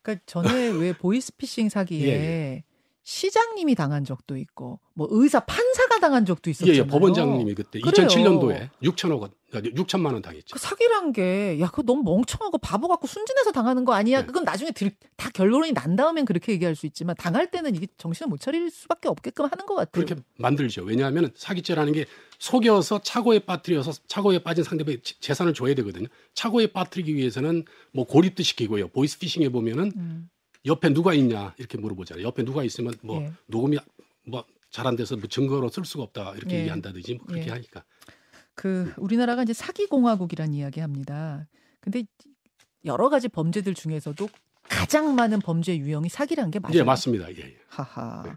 그러니까 0.02 0.24
전에 0.26 0.68
왜 0.68 0.92
보이스피싱 0.92 1.68
사기에 1.68 2.06
예, 2.08 2.64
시장님이 3.02 3.74
당한 3.74 4.04
적도 4.04 4.36
있고 4.36 4.78
뭐 4.94 5.08
의사 5.10 5.40
판사가 5.40 5.98
당한 6.00 6.26
적도 6.26 6.48
예, 6.48 6.52
있었잖아요. 6.52 6.82
예, 6.82 6.86
법원장님이 6.86 7.54
그때 7.54 7.80
그래요. 7.80 8.06
2007년도에 8.06 8.68
6천억 8.82 9.20
원, 9.20 9.30
6천만 9.52 10.12
원 10.12 10.22
당했죠. 10.22 10.52
그 10.52 10.58
사기란 10.58 11.12
게, 11.12 11.58
야, 11.60 11.68
그거 11.70 11.82
너무 11.82 12.02
멍청하고 12.02 12.58
바보 12.58 12.86
같고 12.88 13.06
순진해서 13.06 13.52
당하는 13.52 13.84
거 13.84 13.94
아니야? 13.94 14.20
네. 14.20 14.26
그건 14.26 14.44
나중에 14.44 14.70
들, 14.70 14.92
다 15.16 15.30
결론이 15.30 15.72
난 15.72 15.96
다음엔 15.96 16.24
그렇게 16.24 16.52
얘기할 16.52 16.76
수 16.76 16.86
있지만, 16.86 17.16
당할 17.16 17.50
때는 17.50 17.74
이게 17.74 17.88
정신을 17.96 18.28
못 18.28 18.38
차릴 18.40 18.70
수밖에 18.70 19.08
없게끔 19.08 19.46
하는 19.46 19.66
것 19.66 19.74
같아요. 19.74 20.04
그렇게 20.04 20.22
만들죠. 20.38 20.82
왜냐하면 20.84 21.32
사기죄라는 21.34 21.92
게 21.94 22.04
속여서 22.38 23.00
차고에 23.02 23.40
빠뜨려서 23.40 23.92
차고에 24.06 24.40
빠진 24.40 24.62
상대방의 24.62 25.00
재- 25.02 25.16
재산을 25.20 25.52
줘야 25.54 25.74
되거든요. 25.74 26.06
차고에 26.34 26.68
빠뜨리기 26.68 27.14
위해서는 27.16 27.64
뭐 27.92 28.04
고립도 28.06 28.42
시키고요. 28.42 28.88
보이스피싱에 28.88 29.48
보면은 29.48 29.92
음, 29.96 30.30
옆에 30.66 30.92
누가 30.92 31.14
있냐 31.14 31.54
이렇게 31.58 31.78
물어보잖아요. 31.78 32.26
옆에 32.26 32.44
누가 32.44 32.62
있으면 32.64 32.94
뭐 33.02 33.22
예. 33.22 33.32
녹음이 33.46 33.78
뭐 34.26 34.44
잘 34.70 34.86
안 34.86 34.94
돼서 34.96 35.16
뭐 35.16 35.28
증거로 35.28 35.68
쓸 35.68 35.84
수가 35.84 36.04
없다 36.04 36.34
이렇게 36.36 36.54
예. 36.54 36.60
얘기한다든지 36.60 37.14
뭐 37.14 37.26
그렇게 37.26 37.46
예. 37.46 37.50
하니까 37.50 37.84
그, 38.54 38.92
우리나라가 38.98 39.42
이제 39.42 39.52
사기 39.52 39.86
공화국이란 39.86 40.52
이야기 40.52 40.80
합니다. 40.80 41.48
근데 41.80 42.04
여러 42.84 43.08
가지 43.08 43.28
범죄들 43.28 43.74
중에서도 43.74 44.28
가장 44.68 45.14
많은 45.14 45.40
범죄 45.40 45.76
유형이 45.76 46.08
사기란 46.08 46.50
게 46.50 46.60
맞아요. 46.60 46.76
예 46.76 46.82
맞습니다. 46.82 47.32
예, 47.32 47.38
예. 47.38 47.56
하하. 47.68 48.22
네. 48.24 48.32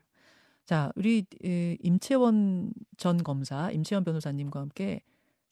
자, 0.65 0.91
우리 0.95 1.25
에, 1.43 1.77
임채원 1.81 2.71
전 2.97 3.21
검사, 3.21 3.69
임채원 3.69 4.05
변호사님과 4.05 4.61
함께 4.61 5.01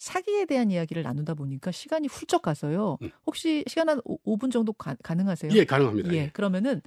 사기에 0.02 0.46
대한 0.46 0.72
이야기를 0.72 1.04
나누다 1.04 1.36
보니까 1.36 1.72
시간이 1.72 2.08
훌쩍 2.08 2.42
가서요. 2.42 2.98
음. 3.04 3.12
혹시 3.28 3.64
시간 3.68 3.88
한 3.88 4.02
5, 4.04 4.38
분 4.38 4.50
정도 4.50 4.74
가, 4.74 4.96
가능하세요? 5.04 5.52
예 5.54 5.64
가능합니다. 5.64 6.12
예, 6.12 6.18
예. 6.18 6.30
그러면은 6.34 6.82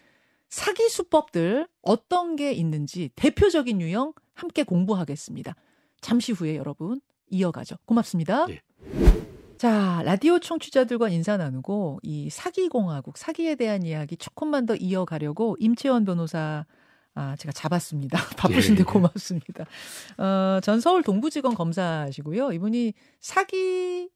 사기 0.48 0.88
수법들 0.88 1.68
어떤 1.80 2.34
게 2.34 2.52
있는지 2.52 3.10
대표적인 3.14 3.80
유형 3.80 4.14
함께 4.32 4.64
공부하겠습니다. 4.64 5.54
잠시 6.00 6.32
후에 6.32 6.56
여러분 6.56 7.00
이어가죠. 7.30 7.76
고맙습니다. 7.86 8.46
예. 8.50 8.62
자, 9.58 10.02
라디오 10.04 10.40
청취자들과 10.40 11.08
인사 11.08 11.36
나누고 11.36 12.00
이 12.02 12.30
사기 12.30 12.68
공화국, 12.68 13.16
사기에 13.16 13.54
대한 13.54 13.84
이야기 13.84 14.16
조금만 14.16 14.66
더 14.66 14.74
이어가려고 14.74 15.56
임채원 15.60 16.04
변호사 16.04 16.66
아, 17.14 17.36
제가 17.36 17.52
잡았습니다. 17.52 18.18
바쁘신데 18.36 18.80
예. 18.80 18.84
고맙습니다. 18.84 19.64
어, 20.18 20.60
전 20.62 20.80
서울 20.80 21.02
동부지검 21.02 21.54
검사시고요. 21.54 22.52
이분이 22.52 22.94
사기 23.20 24.10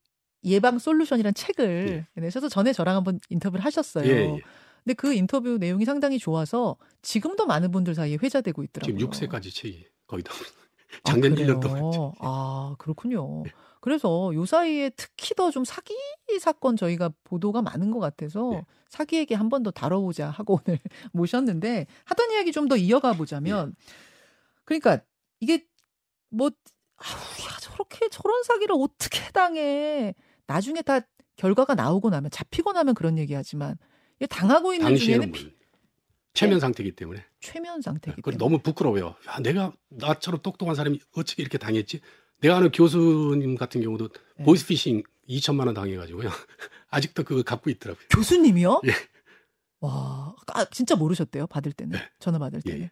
예방 0.44 0.78
솔루션이란 0.78 1.34
책을 1.34 2.06
내셔서 2.14 2.48
전에 2.48 2.72
저랑 2.72 2.96
한번 2.96 3.20
인터뷰를 3.28 3.64
하셨어요. 3.64 4.06
예, 4.08 4.34
예. 4.34 4.40
근데 4.84 4.94
그 4.94 5.12
인터뷰 5.12 5.58
내용이 5.58 5.84
상당히 5.84 6.18
좋아서 6.18 6.76
지금도 7.02 7.46
많은 7.46 7.70
분들 7.70 7.94
사이에 7.94 8.16
회자되고 8.22 8.62
있더라고요. 8.64 8.96
지금 8.98 9.10
6세까지 9.10 9.54
책이 9.54 9.84
거의 10.06 10.22
다 10.22 10.32
아, 10.32 10.98
작년 11.04 11.34
그래요? 11.34 11.58
1년 11.58 11.60
동안 11.60 12.12
아, 12.20 12.74
그렇군요. 12.78 13.44
네. 13.78 13.80
그래서 13.80 14.32
요 14.35 14.44
사이에 14.47 14.90
특히 14.90 15.35
더 15.35 15.50
좀 15.50 15.64
사기 15.64 15.94
사건 16.40 16.76
저희가 16.76 17.11
보도가 17.25 17.62
많은 17.62 17.90
것 17.90 17.99
같아서 18.00 18.50
네. 18.52 18.64
사기 18.88 19.16
얘기 19.16 19.35
한 19.35 19.49
번 19.49 19.62
더 19.62 19.70
다뤄보자 19.70 20.30
하고 20.30 20.61
오늘 20.66 20.78
모셨는데 21.12 21.87
하던 22.04 22.30
이야기 22.32 22.52
좀 22.52 22.68
더 22.68 22.76
이어가 22.76 23.12
보자면 23.14 23.75
그러니까 24.64 25.00
이게 25.40 25.64
뭐 26.30 26.50
아우 26.97 27.16
야 27.47 27.56
저렇게 27.61 28.08
저런 28.11 28.42
사기를 28.42 28.75
어떻게 28.78 29.20
당해 29.32 30.14
나중에 30.47 30.82
다 30.82 31.00
결과가 31.37 31.75
나오고 31.75 32.11
나면 32.11 32.30
잡히고 32.30 32.73
나면 32.73 32.94
그런 32.94 33.16
얘기하지만 33.18 33.76
당하고 34.28 34.75
있는 34.75 34.97
중에는 34.97 35.30
뭐 35.30 35.38
피- 35.38 35.56
최면 36.35 36.61
상태이기 36.61 36.94
때문에 36.97 37.25
최면 37.40 37.80
상태이기 37.80 38.16
그걸 38.20 38.35
때문에 38.35 38.44
너무 38.44 38.62
부끄러워요. 38.62 39.14
야, 39.28 39.38
내가 39.40 39.73
나처럼 39.88 40.40
똑똑한 40.42 40.75
사람이 40.75 41.00
어떻게 41.16 41.42
이렇게 41.42 41.56
당했지? 41.58 42.00
내가 42.40 42.57
아는 42.57 42.71
교수님 42.71 43.57
같은 43.57 43.80
경우도 43.83 44.09
네. 44.38 44.45
보이스피싱 44.45 45.02
2천만 45.28 45.66
원 45.66 45.75
당해가지고요. 45.75 46.28
아직도 46.90 47.25
그거 47.25 47.42
갖고 47.42 47.71
있더라고요. 47.71 48.07
교수님이요? 48.11 48.83
예. 48.87 48.92
와, 49.80 50.35
아, 50.49 50.64
진짜 50.66 50.97
모르셨대요? 50.97 51.47
받을 51.47 51.73
때는 51.73 51.99
네. 51.99 52.04
전화 52.18 52.38
받을 52.38 52.61
예, 52.66 52.71
때는. 52.71 52.85
예. 52.87 52.90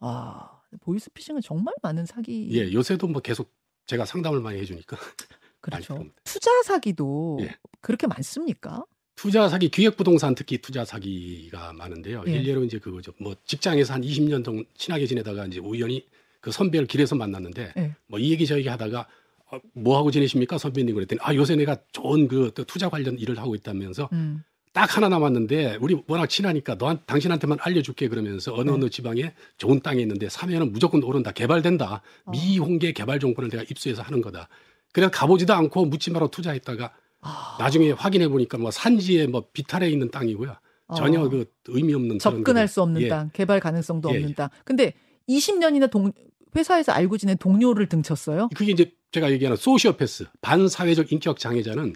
아, 0.00 0.60
보이스피싱은 0.80 1.40
정말 1.42 1.74
많은 1.82 2.06
사기. 2.06 2.48
예, 2.52 2.72
요새도 2.72 3.06
뭐 3.08 3.22
계속 3.22 3.52
제가 3.86 4.04
상담을 4.04 4.40
많이 4.40 4.58
해주니까 4.60 4.96
그렇죠. 5.60 6.04
투자 6.24 6.50
사기도 6.64 7.38
예. 7.40 7.54
그렇게 7.80 8.06
많습니까? 8.06 8.84
투자 9.14 9.48
사기, 9.48 9.70
기획 9.70 9.96
부동산 9.96 10.34
특히 10.34 10.58
투자 10.58 10.84
사기가 10.84 11.72
많은데요. 11.72 12.24
예. 12.26 12.32
일례로 12.32 12.64
이제 12.64 12.78
그거죠. 12.78 13.12
뭐 13.18 13.34
직장에서 13.44 13.94
한 13.94 14.02
20년 14.02 14.44
동안 14.44 14.64
친하게 14.74 15.06
지내다가 15.06 15.46
이제 15.46 15.58
우연히 15.58 16.06
그 16.46 16.52
선배를 16.52 16.86
길에서 16.86 17.16
만났는데 17.16 17.72
예. 17.76 17.96
뭐이 18.06 18.30
얘기 18.30 18.46
저 18.46 18.56
얘기 18.56 18.68
하다가 18.68 19.08
어, 19.50 19.58
뭐 19.74 19.98
하고 19.98 20.12
지내십니까 20.12 20.58
선배님 20.58 20.94
그랬더니 20.94 21.18
아 21.20 21.34
요새 21.34 21.56
내가 21.56 21.76
좋은 21.90 22.28
그또 22.28 22.62
투자 22.62 22.88
관련 22.88 23.18
일을 23.18 23.36
하고 23.38 23.56
있다면서 23.56 24.08
음. 24.12 24.44
딱 24.72 24.96
하나 24.96 25.08
남았는데 25.08 25.78
우리 25.80 26.00
워낙 26.06 26.28
친하니까 26.28 26.76
너한 26.76 27.00
당신한테만 27.04 27.58
알려줄게 27.60 28.06
그러면서 28.06 28.54
어느 28.54 28.70
네. 28.70 28.76
어느 28.76 28.90
지방에 28.90 29.34
좋은 29.58 29.80
땅이 29.80 30.00
있는데 30.02 30.28
사면은 30.28 30.70
무조건 30.70 31.02
오른다 31.02 31.32
개발된다 31.32 32.02
어. 32.26 32.30
미홍계 32.30 32.92
개발 32.92 33.18
정보를 33.18 33.50
내가 33.50 33.64
입수해서 33.64 34.02
하는 34.02 34.22
거다. 34.22 34.48
그래서 34.92 35.10
가보지도 35.10 35.52
않고 35.52 35.86
묻지 35.86 36.12
마라 36.12 36.28
투자했다가 36.28 36.94
아, 37.22 37.56
나중에 37.58 37.90
확인해 37.90 38.28
보니까 38.28 38.56
뭐 38.56 38.70
산지에 38.70 39.26
뭐 39.26 39.48
비탈에 39.52 39.90
있는 39.90 40.12
땅이고요. 40.12 40.54
전혀 40.96 41.22
어, 41.22 41.28
그 41.28 41.46
의미 41.66 41.92
없는 41.92 42.20
접근할 42.20 42.68
수 42.68 42.82
없는 42.82 43.02
예. 43.02 43.08
땅, 43.08 43.30
개발 43.32 43.58
가능성도 43.58 44.10
예, 44.10 44.14
없는 44.14 44.30
예. 44.30 44.34
땅. 44.34 44.48
근데 44.64 44.94
20년이나 45.28 45.90
동 45.90 46.12
회사에서 46.56 46.92
알고 46.92 47.18
지낸 47.18 47.36
동료를 47.36 47.88
등쳤어요. 47.88 48.48
그게 48.54 48.72
이제 48.72 48.92
제가 49.12 49.30
얘기하는 49.32 49.56
소시오패스 49.56 50.26
반사회적 50.40 51.12
인격 51.12 51.38
장애자는 51.38 51.94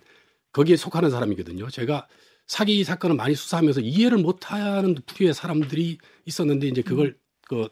거기에 0.53 0.77
속하는 0.77 1.11
사람이거든요. 1.11 1.69
제가 1.71 2.07
사기 2.47 2.83
사건을 2.83 3.15
많이 3.15 3.35
수사하면서 3.35 3.81
이해를 3.81 4.19
못하는 4.19 4.97
부류의 5.07 5.35
사람들이 5.35 5.99
있었는데 6.25 6.67
이제 6.67 6.83
그걸 6.83 7.17
그, 7.47 7.69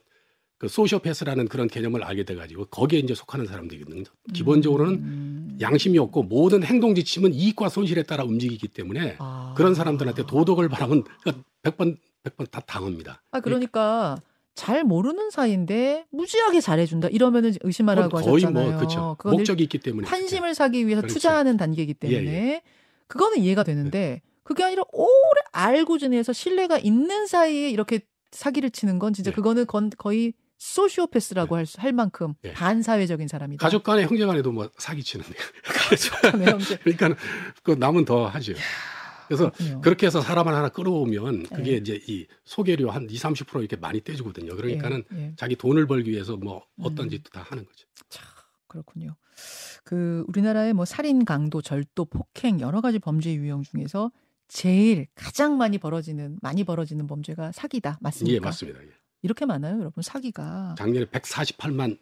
그 0.56 0.68
소시오패스라는 0.68 1.48
그런 1.48 1.66
개념을 1.66 2.04
알게 2.04 2.24
돼가지고 2.24 2.66
거기에 2.66 3.00
이제 3.00 3.14
속하는 3.14 3.46
사람들이거든요. 3.46 4.04
기본적으로는 4.32 4.94
음. 4.94 5.58
양심이 5.60 5.98
없고 5.98 6.24
모든 6.24 6.62
행동 6.62 6.94
지침은 6.94 7.34
이익과 7.34 7.68
손실에 7.68 8.04
따라 8.04 8.22
움직이기 8.22 8.68
때문에 8.68 9.16
아. 9.18 9.52
그런 9.56 9.74
사람들한테 9.74 10.26
도덕을 10.26 10.68
바라면 10.68 11.02
100번 11.62 11.96
100번 12.22 12.50
다 12.50 12.60
당합니다. 12.60 13.22
아 13.32 13.40
그러니까 13.40 14.20
잘 14.58 14.82
모르는 14.82 15.30
사이인데 15.30 16.06
무지하게 16.10 16.60
잘해준다 16.60 17.08
이러면은 17.08 17.54
의심하라고 17.62 18.08
거의 18.20 18.26
하셨잖아요. 18.44 18.70
뭐 18.70 18.76
그렇죠. 18.76 19.14
그건 19.18 19.34
일- 19.34 19.38
목적이 19.38 19.62
있기 19.62 19.78
때문에 19.78 20.08
환심을 20.08 20.54
사기 20.56 20.84
위해서 20.86 21.02
그렇죠. 21.02 21.14
투자하는 21.14 21.56
단계이기 21.56 21.94
때문에 21.94 22.18
예, 22.20 22.24
네. 22.24 22.62
그거는 23.06 23.38
이해가 23.38 23.62
되는데 23.62 24.20
그게 24.42 24.64
아니라 24.64 24.82
오래 24.92 25.40
알고 25.52 25.98
지내서 25.98 26.32
신뢰가 26.32 26.78
있는 26.78 27.26
사이에 27.28 27.70
이렇게 27.70 28.00
사기를 28.32 28.70
치는 28.70 28.98
건 28.98 29.12
진짜 29.12 29.30
네. 29.30 29.34
그거는 29.36 29.66
건, 29.66 29.90
거의 29.96 30.32
소시오패스라고 30.58 31.54
할, 31.54 31.64
수- 31.64 31.80
할 31.80 31.92
만큼 31.92 32.34
네. 32.42 32.52
반사회적인 32.52 33.28
사람이다. 33.28 33.62
가족 33.64 33.84
간에 33.84 34.02
형제 34.06 34.26
간에도 34.26 34.50
뭐 34.50 34.68
사기 34.76 35.04
치는데 35.04 35.32
간에 36.32 36.46
형제. 36.50 36.76
그러니까 36.78 37.14
그 37.62 37.72
남은 37.78 38.04
더 38.04 38.26
하죠. 38.26 38.54
그래서 39.28 39.50
그렇군요. 39.52 39.80
그렇게 39.82 40.06
해서 40.06 40.20
사람을 40.20 40.54
하나 40.54 40.68
끌어오면 40.70 41.44
그게 41.44 41.72
네. 41.72 41.76
이제 41.76 42.00
이 42.08 42.26
소개료 42.44 42.90
한 42.90 43.08
2, 43.08 43.14
30% 43.14 43.60
이렇게 43.60 43.76
많이 43.76 44.00
떼주거든요. 44.00 44.56
그러니까는 44.56 45.04
예, 45.12 45.18
예. 45.18 45.32
자기 45.36 45.54
돈을 45.54 45.86
벌기 45.86 46.10
위해서 46.10 46.36
뭐 46.36 46.64
어떤 46.80 47.06
음. 47.06 47.10
짓도 47.10 47.30
다 47.30 47.42
하는 47.42 47.64
거죠. 47.64 47.86
참 48.08 48.26
그렇군요. 48.66 49.16
그 49.84 50.24
우리나라의 50.28 50.72
뭐 50.72 50.84
살인, 50.84 51.24
강도, 51.24 51.62
절도, 51.62 52.06
폭행 52.06 52.60
여러 52.60 52.80
가지 52.80 52.98
범죄 52.98 53.34
유형 53.34 53.62
중에서 53.62 54.10
제일 54.48 55.06
가장 55.14 55.58
많이 55.58 55.78
벌어지는 55.78 56.38
많이 56.42 56.64
벌어지는 56.64 57.06
범죄가 57.06 57.52
사기다. 57.52 57.98
맞습니까? 58.00 58.34
예, 58.34 58.40
맞습니다. 58.40 58.82
예. 58.82 58.88
이렇게 59.22 59.46
많아요, 59.46 59.78
여러분. 59.78 60.02
사기가 60.02 60.74
작년에 60.78 61.06
148만 61.06 61.98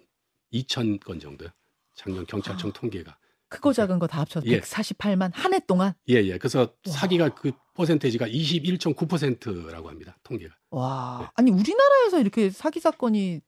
2천 0.52 1.00
건 1.00 1.18
정도요. 1.18 1.48
작년 1.94 2.26
경찰청 2.26 2.70
아. 2.70 2.72
통계가. 2.72 3.18
크고 3.56 3.72
작은 3.72 3.98
거 3.98 4.06
다 4.06 4.20
합쳐서 4.20 4.46
예. 4.46 4.60
148만 4.60 5.30
한 5.34 5.52
해 5.54 5.60
동안 5.66 5.92
예, 6.08 6.14
예. 6.16 6.38
그래서 6.38 6.68
사기가 6.84 7.30
그 7.30 7.52
퍼센테이지가 7.74 8.26
21.9%라고 8.26 9.88
합니다. 9.88 10.16
통계가. 10.22 10.54
와. 10.70 11.18
네. 11.22 11.28
아니 11.34 11.50
우리나라에서 11.50 12.20
이렇게 12.20 12.50
사기 12.50 12.80
사건이 12.80 13.40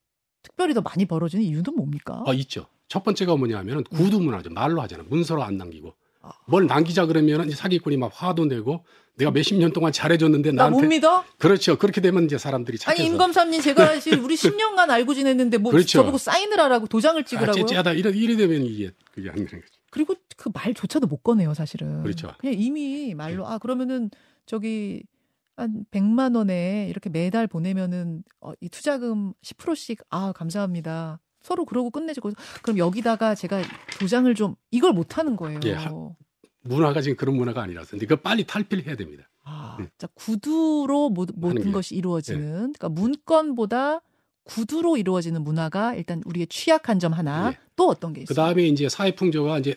특별히 0.43 0.75
더 0.75 0.81
많이 0.81 1.05
벌어지는 1.07 1.45
이유는 1.45 1.75
뭡니까? 1.77 2.23
어, 2.27 2.33
있죠. 2.35 2.67
첫 2.89 3.05
번째가 3.05 3.37
뭐냐면은 3.37 3.85
구두 3.85 4.21
문화죠. 4.21 4.51
말로 4.51 4.81
하잖아. 4.81 5.05
문서로 5.09 5.43
안 5.43 5.57
남기고. 5.57 5.95
아. 6.23 6.31
뭘 6.47 6.67
남기자 6.67 7.07
그러면은 7.07 7.47
이제 7.47 7.57
사기꾼이 7.57 7.97
막 7.97 8.11
화도 8.15 8.47
내고 8.47 8.85
내가 9.17 9.31
몇십 9.31 9.57
년 9.59 9.73
동안 9.73 9.93
잘해줬는데 9.93 10.53
나못 10.53 10.71
나한테 10.79 10.89
믿어? 10.97 11.25
그렇죠. 11.39 11.77
그렇게 11.77 12.01
되면 12.01 12.25
이제 12.25 12.39
사람들이 12.39 12.79
착해서 12.79 13.03
아니 13.03 13.11
임검사님 13.11 13.61
제가 13.61 13.99
시- 14.01 14.15
우리 14.15 14.35
10년간 14.37 14.91
알고 14.91 15.15
지냈는데 15.15 15.59
뭐 15.59 15.73
그렇죠. 15.73 15.89
저보고 16.01 16.19
사인을 16.19 16.59
하라고 16.61 16.87
도장을 16.87 17.21
아, 17.21 17.25
찍으라고요? 17.25 17.67
째째하다 17.67 17.93
이래 17.93 18.11
이래 18.11 18.37
되면 18.37 18.63
이게 18.65 18.91
그게 19.13 19.29
안 19.29 19.37
되는 19.37 19.49
거죠. 19.61 19.78
그리고 19.91 20.15
그 20.37 20.51
말조차도 20.53 21.07
못 21.07 21.19
꺼내요, 21.23 21.55
사실은. 21.55 22.03
그렇죠. 22.03 22.33
그냥 22.39 22.55
이미 22.59 23.15
말로 23.15 23.47
아 23.47 23.59
그러면은 23.59 24.11
저기 24.47 25.03
한 25.57 25.85
100만 25.91 26.37
원에 26.37 26.87
이렇게 26.89 27.11
매달 27.11 27.47
보내면은 27.47 28.23
어, 28.41 28.53
이 28.61 28.69
투자금 28.69 29.33
10%씩 29.43 30.01
아 30.11 30.33
감사합니다. 30.33 31.21
서로 31.43 31.65
그러고 31.65 31.91
끝내지고 31.91 32.33
그럼 32.63 32.79
여기다가 32.79 33.35
제가 33.35 33.63
도장을 33.99 34.33
좀 34.35 34.55
이걸 34.71 34.93
못 34.93 35.19
하는 35.19 35.37
거예요. 35.37 35.61
예, 35.65 35.73
하- 35.75 35.91
문화가 36.63 37.01
지금 37.01 37.17
그런 37.17 37.37
문화가 37.37 37.63
아니라서 37.63 37.97
이거 37.97 38.17
빨리 38.17 38.45
탈피를 38.47 38.87
해야 38.87 38.97
됩니다. 38.97 39.29
아, 39.45 39.77
음. 39.81 39.89
자 39.97 40.07
구두로 40.15 41.09
모, 41.11 41.25
모든 41.35 41.63
게. 41.67 41.71
것이 41.73 41.95
이루어지는 41.97 42.73
그러니까 42.75 42.89
문건보다 42.91 44.01
구두로 44.49 44.97
이루어지는 44.97 45.43
문화가 45.43 45.95
일단 45.95 46.23
우리의 46.25 46.47
취약한 46.49 46.99
점 46.99 47.13
하나 47.13 47.51
예. 47.53 47.59
또 47.77 47.89
어떤 47.89 48.13
게 48.13 48.23
있어요? 48.23 48.29
그 48.29 48.35
다음에 48.35 48.67
이제 48.67 48.89
사회 48.89 49.15
풍조가 49.15 49.59
이제 49.59 49.77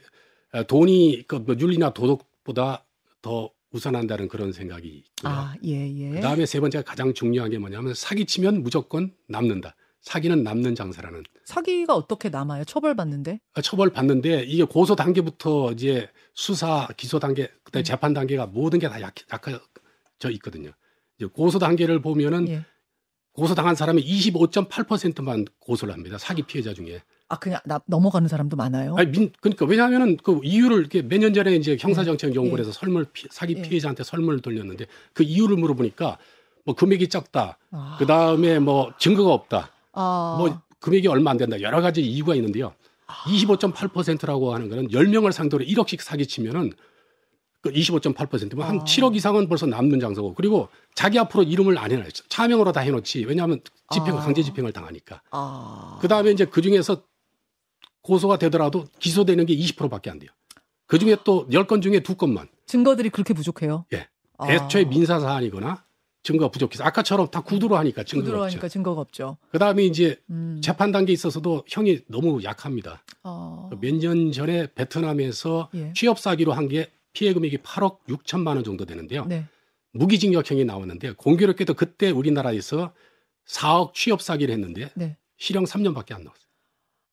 어, 0.54 0.64
돈이 0.64 1.26
그뭐 1.28 1.46
윤리나 1.60 1.94
도덕보다 1.94 2.86
더 3.22 3.52
우선한다는 3.72 4.28
그런 4.28 4.52
생각이 4.52 4.88
있고요. 4.88 5.32
아, 5.32 5.56
예, 5.64 5.90
예. 5.90 6.10
그 6.12 6.22
다음에 6.22 6.46
세 6.46 6.60
번째가 6.60 6.84
가장 6.84 7.14
중요한 7.14 7.50
게 7.52 7.58
뭐냐면 7.58 7.94
사기치면 7.94 8.64
무조건 8.64 9.14
남는다. 9.28 9.76
사기는 10.02 10.42
남는 10.44 10.74
장사라는 10.74 11.24
사기가 11.46 11.96
어떻게 11.96 12.30
남아요? 12.30 12.64
처벌받는데? 12.66 13.40
어, 13.56 13.62
처벌 13.62 13.92
받는데 13.92 14.44
이게 14.46 14.64
고소 14.64 14.96
단계부터 14.96 15.74
이제 15.74 16.10
수사 16.34 16.88
기소 16.98 17.20
단계 17.20 17.48
그다음에 17.64 17.82
음. 17.82 17.84
재판 17.84 18.14
단계가 18.14 18.48
모든 18.48 18.80
게 18.80 18.90
다 18.90 19.00
약해져 19.00 19.60
있거든요. 20.32 20.72
이제 21.18 21.28
고소 21.28 21.60
단계를 21.60 22.02
보면은 22.02 22.48
예. 22.50 22.66
고소 23.34 23.56
당한 23.56 23.76
사람이 23.76 24.04
25.8%만 24.04 25.46
고소를 25.60 25.94
합니다. 25.94 26.18
사기 26.18 26.42
피해자 26.44 26.74
중에. 26.74 27.02
아, 27.30 27.38
그냥 27.40 27.60
나, 27.64 27.80
넘어가는 27.86 28.28
사람도 28.28 28.58
많아요. 28.58 28.96
아니 28.98 29.10
민 29.10 29.32
그러니까 29.40 29.66
왜냐하면은 29.66 30.18
그 30.18 30.42
이유를 30.44 30.80
이렇게 30.80 31.02
몇 31.02 31.18
년 31.20 31.34
전에 31.34 31.56
이제 31.56 31.78
형사정책 31.80 32.36
연구원에서 32.36 32.70
예. 32.70 32.74
설문 32.74 33.06
피, 33.14 33.28
사기 33.32 33.56
예. 33.58 33.62
피해자한테 33.62 34.04
설문을 34.04 34.42
돌렸는데 34.42 34.86
그 35.14 35.24
이유를 35.24 35.56
물어보니까 35.56 36.18
뭐 36.66 36.76
금액이 36.76 37.08
적다. 37.08 37.58
아, 37.72 37.96
그 37.98 38.06
다음에 38.06 38.60
뭐 38.60 38.92
증거가 39.00 39.34
없다. 39.34 39.72
아, 39.94 40.36
뭐 40.38 40.62
금액이 40.80 41.08
얼마 41.08 41.32
안 41.32 41.38
된다. 41.38 41.62
여러 41.62 41.80
가지 41.80 42.02
이유가 42.02 42.36
있는데요. 42.36 42.74
25.8%라고 43.08 44.54
하는 44.54 44.70
거는 44.70 44.90
10명을 44.90 45.32
상대로 45.32 45.64
1억씩 45.64 46.02
사기치면은 46.02 46.72
그 46.72 46.76
25.8%면 47.70 48.68
한 48.68 48.80
아. 48.80 48.84
7억 48.84 49.16
이상은 49.16 49.48
벌써 49.48 49.66
남는 49.66 50.00
장사고 50.00 50.34
그리고 50.34 50.70
자기 50.96 51.20
앞으로 51.20 51.44
이름을 51.44 51.78
안 51.78 51.92
해놔요. 51.92 52.10
차명으로 52.30 52.72
다 52.72 52.82
해놓지. 52.82 53.26
왜냐하면 53.26 53.62
집행, 53.92 54.18
아. 54.18 54.22
강제 54.22 54.42
집행을 54.42 54.74
당하니까. 54.74 55.22
아. 55.32 55.98
그 56.02 56.08
다음에 56.08 56.32
이제 56.32 56.46
그 56.46 56.62
중에서 56.62 57.04
고소가 58.02 58.38
되더라도 58.40 58.86
기소되는 59.00 59.46
게 59.46 59.56
20%밖에 59.56 60.10
안 60.10 60.18
돼요. 60.18 60.32
그 60.88 60.98
중에 60.98 61.18
또 61.24 61.48
10건 61.50 61.82
중에 61.82 62.00
두 62.00 62.16
건만. 62.16 62.48
증거들이 62.66 63.10
그렇게 63.10 63.34
부족해요. 63.34 63.86
예. 63.94 64.08
아. 64.38 64.52
애초에 64.52 64.86
민사 64.86 65.20
사안이거나 65.20 65.84
증거가 66.24 66.50
부족해서 66.52 66.84
아까처럼 66.84 67.28
다 67.30 67.42
구두로 67.42 67.78
하니까 67.78 68.04
증거가 68.04 68.26
구두로 68.26 68.44
없죠. 68.44 68.54
하니까 68.56 68.68
증거가 68.70 69.02
없죠. 69.02 69.38
그 69.52 69.60
다음에 69.60 69.84
이제 69.84 70.20
음. 70.30 70.60
재판 70.64 70.92
단계에 70.92 71.14
있어서도 71.14 71.64
형이 71.68 72.02
너무 72.08 72.44
약합니다. 72.44 73.04
어. 73.24 73.70
몇년 73.80 74.32
전에 74.32 74.68
베트남에서 74.74 75.70
예. 75.76 75.94
취업 75.96 76.20
사기로 76.20 76.54
한 76.54 76.68
게 76.68 76.90
피해 77.14 77.34
금액이 77.34 77.58
8억 77.60 78.00
6천만 78.08 78.48
원 78.56 78.64
정도 78.64 78.86
되는데요. 78.86 79.26
네. 79.26 79.46
무기징역형이 79.94 80.64
나왔는데 80.66 81.14
공교롭게도 81.14 81.74
그때 81.74 82.10
우리나라에서 82.10 82.94
4억 83.48 83.94
취업 83.94 84.22
사기를 84.22 84.54
했는데 84.54 84.90
네. 84.96 85.18
실형 85.38 85.66
3년밖에 85.66 86.14
안 86.14 86.24
나왔어요. 86.24 86.42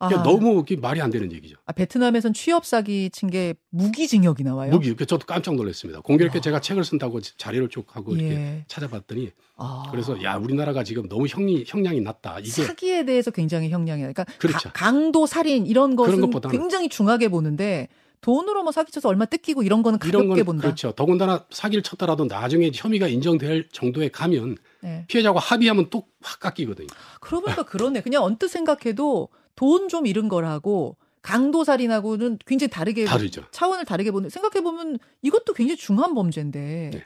아, 0.01 0.07
그러니까 0.07 0.31
너무 0.31 0.55
그게 0.63 0.77
말이 0.77 1.01
안 1.01 1.11
되는 1.11 1.33
얘기죠. 1.33 1.57
아, 1.67 1.73
베트남에선 1.73 2.33
취업 2.33 2.65
사기 2.65 3.11
친 3.11 3.31
게 3.31 3.55
무기징역이 3.71 4.45
나와요. 4.45 4.71
무기. 4.71 4.95
그 4.95 5.07
저도 5.07 5.27
깜짝 5.27 5.57
놀랐습니다. 5.57 6.01
공교롭게 6.03 6.39
아. 6.39 6.41
제가 6.41 6.61
책을 6.61 6.85
쓴다고 6.85 7.21
자료를 7.21 7.69
쭉 7.69 7.85
하고 7.97 8.15
이렇게 8.15 8.31
예. 8.37 8.65
찾아봤더니 8.69 9.33
아. 9.57 9.89
그래서 9.91 10.23
야 10.23 10.37
우리나라가 10.37 10.85
지금 10.85 11.09
너무 11.09 11.27
형이 11.27 11.65
형량이 11.67 12.01
낮다. 12.03 12.39
이게 12.39 12.49
사기에 12.49 13.05
대해서 13.07 13.33
굉장히 13.33 13.71
형량이 13.71 14.03
그러니까 14.03 14.23
그렇죠. 14.39 14.69
가- 14.69 14.73
강도 14.73 15.27
살인 15.27 15.67
이런 15.67 15.97
것은. 15.97 16.31
굉장히 16.49 16.89
중하게 16.89 17.27
보는데 17.27 17.89
돈으로 18.21 18.63
뭐 18.63 18.73
사기쳐서 18.73 19.09
얼마 19.09 19.25
뜯기고 19.25 19.63
이런 19.63 19.83
거는 19.83 19.99
가볍게 19.99 20.19
이런 20.19 20.29
건 20.29 20.45
본다. 20.45 20.63
그렇죠. 20.63 20.93
더군다나 20.93 21.47
사기를 21.51 21.83
쳤더라도 21.83 22.25
나중에 22.25 22.71
혐의가 22.75 23.07
인정될 23.09 23.69
정도에 23.71 24.09
가면 24.09 24.57
네. 24.83 25.05
피해자하고 25.09 25.39
합의하면 25.39 25.91
또 25.91 26.07
확 26.21 26.41
깎이거든요. 26.41 26.89
그러고 27.21 27.45
보니까 27.45 27.63
그러네. 27.63 28.01
그냥 28.03 28.25
언뜻 28.25 28.49
생각해도 28.49 29.29
돈 29.55 29.89
좀 29.89 30.05
잃은 30.07 30.29
거라고 30.29 30.97
강도 31.23 31.63
살인하고는 31.63 32.39
굉장히 32.45 32.71
다르게 32.71 33.05
다르죠. 33.05 33.45
차원을 33.53 33.85
다르게 33.85 34.11
보는 34.11 34.29
생각해 34.31 34.63
보면 34.63 34.99
이것도 35.23 35.53
굉장히 35.55 35.77
중한 35.77 36.15
범죄인데. 36.15 36.91
네. 36.93 37.05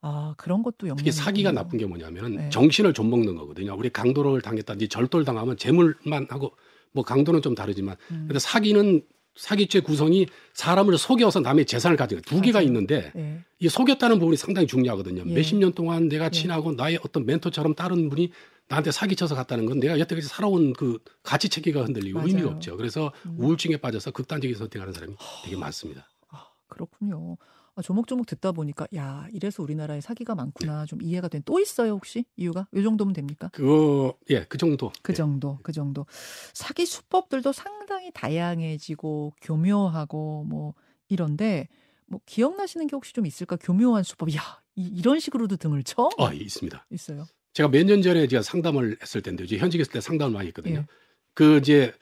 아 0.00 0.34
그런 0.36 0.62
것도 0.62 0.86
영향이 0.88 0.98
특히 0.98 1.12
사기가 1.12 1.50
있군요. 1.50 1.62
나쁜 1.62 1.78
게 1.78 1.86
뭐냐면 1.86 2.36
네. 2.36 2.48
정신을 2.50 2.92
좀 2.92 3.10
먹는 3.10 3.36
거거든요. 3.36 3.74
우리 3.76 3.90
강도를 3.90 4.40
당했다든지 4.40 4.88
절도를 4.88 5.24
당하면 5.24 5.56
재물만 5.56 6.26
하고 6.30 6.52
뭐 6.92 7.04
강도는 7.04 7.40
좀 7.42 7.54
다르지만 7.54 7.96
음. 8.10 8.24
근데 8.28 8.38
사기는 8.38 9.02
사기죄 9.34 9.80
구성이 9.80 10.26
사람을 10.54 10.98
속여서 10.98 11.40
남의 11.40 11.66
재산을 11.66 11.96
거예요. 11.96 12.20
두 12.22 12.40
개가. 12.40 12.62
있는데 12.62 13.10
네. 13.14 13.40
이 13.58 13.68
속였다는 13.68 14.18
부분이 14.18 14.36
상당히 14.36 14.66
중요하거든요. 14.66 15.24
예. 15.26 15.34
몇십 15.34 15.58
년 15.58 15.72
동안 15.72 16.08
내가 16.08 16.26
예. 16.26 16.30
친하고 16.30 16.72
나의 16.72 16.98
어떤 17.04 17.26
멘토처럼 17.26 17.74
다른 17.74 18.08
분이 18.08 18.30
나한테 18.68 18.90
사기쳐서 18.90 19.34
갔다는 19.34 19.66
건 19.66 19.80
내가 19.80 19.98
여태까지 19.98 20.28
살아온 20.28 20.72
그 20.72 20.98
가치 21.22 21.48
체계가 21.48 21.82
흔들리고 21.84 22.18
맞아요. 22.18 22.28
의미가 22.28 22.50
없죠. 22.50 22.76
그래서 22.76 23.12
음. 23.26 23.36
우울증에 23.38 23.78
빠져서 23.78 24.12
극단적인 24.12 24.56
선택하는 24.56 24.92
사람이 24.92 25.14
되게 25.44 25.56
많습니다. 25.56 26.08
아, 26.30 26.46
그렇군요. 26.68 27.36
아, 27.74 27.80
조목조목 27.80 28.26
듣다 28.26 28.52
보니까 28.52 28.86
야 28.94 29.26
이래서 29.32 29.62
우리나라에 29.62 30.00
사기가 30.02 30.34
많구나 30.34 30.84
좀 30.86 31.00
이해가 31.00 31.28
된. 31.28 31.42
또 31.44 31.58
있어요 31.58 31.92
혹시 31.92 32.24
이유가? 32.36 32.66
이 32.74 32.82
정도면 32.82 33.14
됩니까? 33.14 33.48
그거 33.52 34.14
예, 34.30 34.44
그 34.44 34.58
정도. 34.58 34.92
그 35.02 35.12
예. 35.12 35.16
정도, 35.16 35.58
그 35.62 35.72
정도. 35.72 36.04
사기 36.52 36.84
수법들도 36.84 37.52
상당히 37.52 38.10
다양해지고 38.12 39.34
교묘하고 39.40 40.44
뭐 40.48 40.74
이런데 41.08 41.68
뭐 42.06 42.20
기억나시는 42.26 42.88
게 42.88 42.96
혹시 42.96 43.14
좀 43.14 43.24
있을까? 43.24 43.56
교묘한 43.56 44.02
수법. 44.02 44.34
야, 44.34 44.40
이, 44.74 45.00
런 45.02 45.18
식으로도 45.18 45.56
등을 45.56 45.82
쳐? 45.82 46.10
아, 46.18 46.30
예, 46.34 46.36
있습니다. 46.36 46.86
있어요. 46.90 47.24
제가 47.54 47.70
몇 47.70 47.84
년 47.86 48.02
전에 48.02 48.26
제가 48.28 48.42
상담을 48.42 48.98
했을 49.00 49.22
텐데 49.22 49.44
이제 49.44 49.56
현직에 49.56 49.80
있을 49.82 49.92
때 49.92 50.00
상담을 50.02 50.32
많이 50.34 50.48
했거든요. 50.48 50.80
예. 50.80 50.86
그 51.34 51.56
이제 51.58 51.92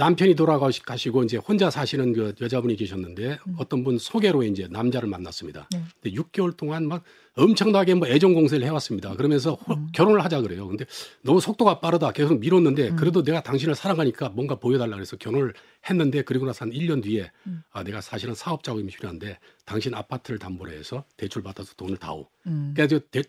남편이 0.00 0.34
돌아가시고 0.34 1.24
이제 1.24 1.36
혼자 1.36 1.68
사시는 1.68 2.14
그 2.14 2.34
여자분이 2.40 2.74
계셨는데 2.76 3.38
음. 3.46 3.54
어떤 3.58 3.84
분 3.84 3.98
소개로 3.98 4.42
이제 4.44 4.66
남자를 4.70 5.10
만났습니다. 5.10 5.68
네. 5.72 5.82
근데 6.00 6.16
6개월 6.16 6.56
동안 6.56 6.88
막 6.88 7.04
엄청나게 7.36 7.94
뭐 7.94 8.08
애정 8.08 8.32
공세를 8.32 8.66
해왔습니다. 8.66 9.14
그러면서 9.16 9.54
호- 9.54 9.74
음. 9.74 9.88
결혼을 9.92 10.24
하자 10.24 10.40
그래요. 10.40 10.66
근데 10.68 10.86
너무 11.22 11.38
속도가 11.40 11.80
빠르다. 11.80 12.12
계속 12.12 12.40
미뤘는데 12.40 12.88
음. 12.90 12.96
그래도 12.96 13.22
내가 13.22 13.42
당신을 13.42 13.74
사랑하니까 13.74 14.30
뭔가 14.30 14.54
보여달라 14.58 14.96
그래서 14.96 15.18
결혼을 15.18 15.52
했는데 15.90 16.22
그리고 16.22 16.46
나서 16.46 16.64
한 16.64 16.72
1년 16.72 17.02
뒤에 17.02 17.30
음. 17.46 17.62
아 17.70 17.84
내가 17.84 18.00
사실은 18.00 18.34
사업 18.34 18.64
자금이 18.64 18.86
필요한데 18.86 19.38
당신 19.66 19.94
아파트를 19.94 20.38
담보로 20.38 20.70
해서 20.72 21.04
대출 21.18 21.42
받아서 21.42 21.74
돈을 21.74 21.98
다오. 21.98 22.26
음. 22.46 22.72
그래서 22.74 22.98
대, 23.10 23.22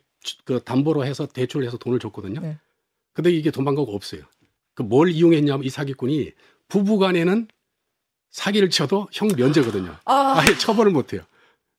그 0.45 0.63
담보로 0.63 1.03
해서 1.05 1.25
대출을 1.27 1.67
해서 1.67 1.77
돈을 1.77 1.99
줬거든요. 1.99 2.39
네. 2.39 2.57
근데 3.13 3.29
이게 3.29 3.51
도망가고 3.51 3.93
없어요. 3.93 4.21
그 4.73 4.83
뭘 4.83 5.09
이용했냐면 5.11 5.65
이 5.65 5.69
사기꾼이 5.69 6.31
부부간에는 6.71 7.47
사기를 8.31 8.69
쳐도 8.69 9.09
형 9.11 9.27
면제거든요. 9.35 9.93
아, 10.05 10.35
아예 10.39 10.57
처벌을 10.57 10.91
못 10.93 11.11
해요. 11.13 11.21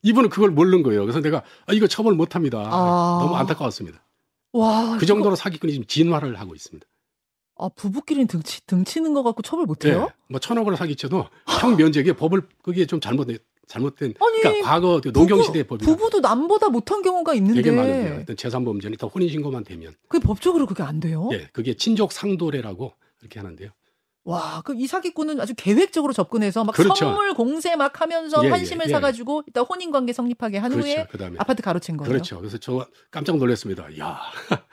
이분은 0.03 0.29
그걸 0.29 0.51
모르는 0.51 0.83
거예요. 0.83 1.01
그래서 1.01 1.19
내가 1.19 1.41
아, 1.65 1.73
이거 1.73 1.87
처벌 1.87 2.13
못 2.13 2.35
합니다. 2.35 2.59
아. 2.59 3.19
너무 3.23 3.35
안타까웠습니다. 3.35 4.03
와. 4.53 4.97
그 4.99 5.05
정도로 5.07 5.35
사기꾼이 5.35 5.73
지금 5.73 5.87
진화를 5.87 6.39
하고 6.39 6.53
있습니다. 6.53 6.85
이거- 6.85 7.65
아, 7.65 7.69
부부끼리는 7.75 8.27
등치, 8.27 8.65
등치는 8.67 9.13
거 9.13 9.23
갖고 9.23 9.41
처벌 9.41 9.65
못 9.65 9.85
해요? 9.85 10.07
예. 10.09 10.13
뭐 10.27 10.39
천억을 10.39 10.77
사기쳐도 10.77 11.27
형 11.61 11.75
면제게 11.75 12.13
법을 12.13 12.43
그게 12.61 12.85
좀 12.85 12.99
잘못된 12.99 13.37
잘못된 13.67 14.13
아니, 14.19 14.41
그러니까 14.41 14.67
과거 14.69 14.99
그 15.01 15.11
농경 15.11 15.41
시대 15.41 15.63
법이 15.63 15.85
부부도 15.85 16.19
남보다 16.19 16.69
못한 16.69 17.01
경우가 17.01 17.33
있는데. 17.35 17.61
되게 17.63 17.75
많은데요. 17.75 18.19
일단 18.19 18.35
재산 18.35 18.63
범죄는 18.65 18.93
일단 18.93 19.09
혼인 19.09 19.29
신고만 19.29 19.63
되면 19.63 19.95
그게 20.07 20.23
법적으로 20.23 20.67
그게 20.67 20.83
안 20.83 20.99
돼요? 20.99 21.29
예, 21.31 21.47
그게 21.53 21.73
친족 21.73 22.11
상도례라고 22.11 22.93
이렇게 23.21 23.39
하는데요. 23.39 23.69
와, 24.25 24.61
그이 24.63 24.87
사기꾼은 24.87 25.41
아주 25.41 25.53
계획적으로 25.55 26.13
접근해서 26.13 26.63
막 26.63 26.73
그렇죠. 26.73 26.95
선물 26.95 27.33
공세 27.33 27.75
막 27.75 27.99
하면서 27.99 28.41
예, 28.43 28.47
예, 28.47 28.51
환심을 28.51 28.85
예. 28.87 28.91
사가지고 28.91 29.43
일단 29.47 29.65
혼인 29.65 29.91
관계 29.91 30.13
성립하게 30.13 30.59
한 30.59 30.71
후에 30.73 30.93
그렇죠. 30.95 31.11
그다음에 31.11 31.35
아파트 31.39 31.61
가로챈 31.61 31.97
거예요. 31.97 32.09
그렇죠. 32.09 32.37
그래서 32.39 32.57
저 32.57 32.85
깜짝 33.11 33.37
놀랐습니다. 33.37 33.97
야. 33.99 34.19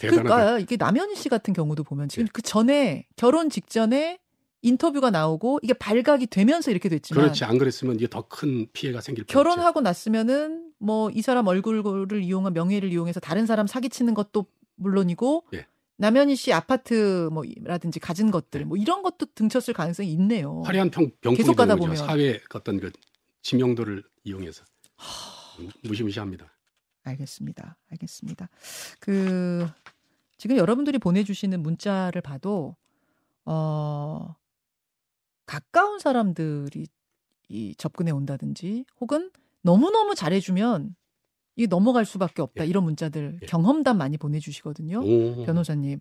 그러니까 0.00 0.58
이게 0.58 0.76
남현희 0.76 1.16
씨 1.16 1.28
같은 1.28 1.52
경우도 1.54 1.82
보면 1.84 2.08
지금 2.08 2.24
예. 2.24 2.28
그 2.32 2.42
전에 2.42 3.06
결혼 3.16 3.50
직전에 3.50 4.18
인터뷰가 4.62 5.10
나오고 5.10 5.60
이게 5.62 5.72
발각이 5.72 6.26
되면서 6.26 6.70
이렇게 6.70 6.88
됐지만 6.90 7.22
그렇지. 7.24 7.44
안 7.44 7.56
그랬으면 7.58 7.96
이게 7.96 8.06
더 8.06 8.22
큰 8.28 8.66
피해가 8.72 9.00
생길. 9.00 9.24
결혼하고 9.24 9.80
났으면은 9.80 10.66
뭐 10.78 11.10
이 11.12 11.22
사람 11.22 11.46
얼굴을 11.46 12.22
이용한 12.22 12.52
명예를 12.52 12.92
이용해서 12.92 13.18
다른 13.20 13.46
사람 13.46 13.66
사기치는 13.66 14.12
것도 14.14 14.46
물론이고 14.76 15.44
예. 15.54 15.66
남현희 16.00 16.34
씨 16.34 16.50
아파트 16.52 17.28
뭐라든지 17.30 18.00
가진 18.00 18.30
것들 18.30 18.64
뭐 18.64 18.78
이런 18.78 19.02
것도 19.02 19.26
등쳤을 19.34 19.74
가능성이 19.74 20.10
있네요. 20.12 20.62
화려한 20.62 20.90
평, 20.90 21.10
병풍이 21.20 21.36
계속 21.36 21.54
가다 21.56 21.76
보면. 21.76 21.94
사회 21.96 22.40
어떤 22.54 22.80
그 22.80 22.90
지명도를 23.42 24.02
이용해서 24.24 24.64
무- 25.58 25.68
무시무시합니다. 25.82 26.50
알겠습니다. 27.04 27.76
알겠습니다. 27.90 28.48
그 28.98 29.66
지금 30.38 30.56
여러분들이 30.56 30.98
보내주시는 30.98 31.62
문자를 31.62 32.22
봐도 32.22 32.76
어 33.44 34.34
가까운 35.44 35.98
사람들이 35.98 36.86
이 37.50 37.74
접근해 37.76 38.10
온다든지 38.10 38.86
혹은 39.00 39.30
너무 39.62 39.90
너무 39.90 40.14
잘해주면 40.14 40.94
이게 41.60 41.66
넘어갈 41.66 42.06
수밖에 42.06 42.40
없다 42.40 42.64
예. 42.64 42.68
이런 42.68 42.84
문자들 42.84 43.38
예. 43.42 43.46
경험담 43.46 43.98
많이 43.98 44.16
보내주시거든요. 44.16 45.00
오. 45.04 45.44
변호사님 45.44 46.00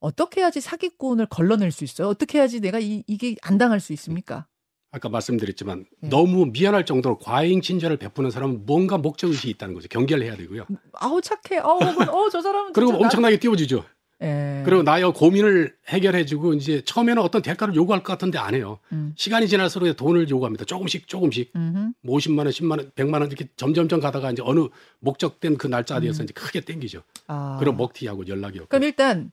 어떻게 0.00 0.40
해야지 0.40 0.62
사기꾼을 0.62 1.26
걸러낼 1.26 1.70
수 1.72 1.84
있어요? 1.84 2.08
어떻게 2.08 2.38
해야지 2.38 2.60
내가 2.60 2.78
이, 2.78 3.04
이게 3.06 3.34
안 3.42 3.58
당할 3.58 3.80
수 3.80 3.92
있습니까? 3.92 4.46
아까 4.90 5.10
말씀드렸지만 5.10 5.84
네. 6.00 6.08
너무 6.08 6.46
미안할 6.46 6.86
정도로 6.86 7.18
과잉 7.18 7.60
친절을 7.60 7.98
베푸는 7.98 8.30
사람은 8.30 8.64
뭔가 8.64 8.96
목적 8.96 9.28
의식이 9.28 9.50
있다는 9.50 9.74
거죠. 9.74 9.88
경계를 9.88 10.24
해야 10.24 10.36
되고요. 10.36 10.64
아우 10.94 11.20
착해. 11.20 11.58
아우 11.60 11.78
어 11.82 12.30
저 12.30 12.40
사람은 12.40 12.72
그리고 12.72 12.92
진짜 12.92 12.98
나- 13.02 13.06
엄청나게 13.08 13.38
띄워주죠. 13.40 13.84
예. 14.20 14.62
그리고 14.64 14.82
나의 14.82 15.12
고민을 15.12 15.76
해결해주고 15.88 16.54
이제 16.54 16.82
처음에는 16.84 17.22
어떤 17.22 17.40
대가를 17.40 17.74
요구할 17.74 18.02
것 18.02 18.12
같은데 18.12 18.38
안 18.38 18.54
해요. 18.54 18.80
음. 18.92 19.12
시간이 19.16 19.46
지날수록 19.46 19.96
돈을 19.96 20.28
요구합니다. 20.28 20.64
조금씩 20.64 21.06
조금씩 21.06 21.52
음흠. 21.54 21.92
뭐 22.02 22.18
50만 22.18 22.38
원, 22.38 22.48
10만 22.48 22.70
원, 22.78 22.90
100만 22.90 23.20
원 23.20 23.26
이렇게 23.28 23.48
점점점 23.56 24.00
가다가 24.00 24.32
이제 24.32 24.42
어느 24.44 24.68
목적된 25.00 25.56
그 25.56 25.68
날짜 25.68 26.00
뒤에서 26.00 26.22
음. 26.22 26.24
이제 26.24 26.32
크게 26.34 26.62
땡기죠. 26.62 27.02
아. 27.28 27.56
그럼 27.60 27.76
먹튀하고 27.76 28.26
연락이 28.26 28.58
없고. 28.58 28.68
그럼 28.68 28.82
일단 28.82 29.30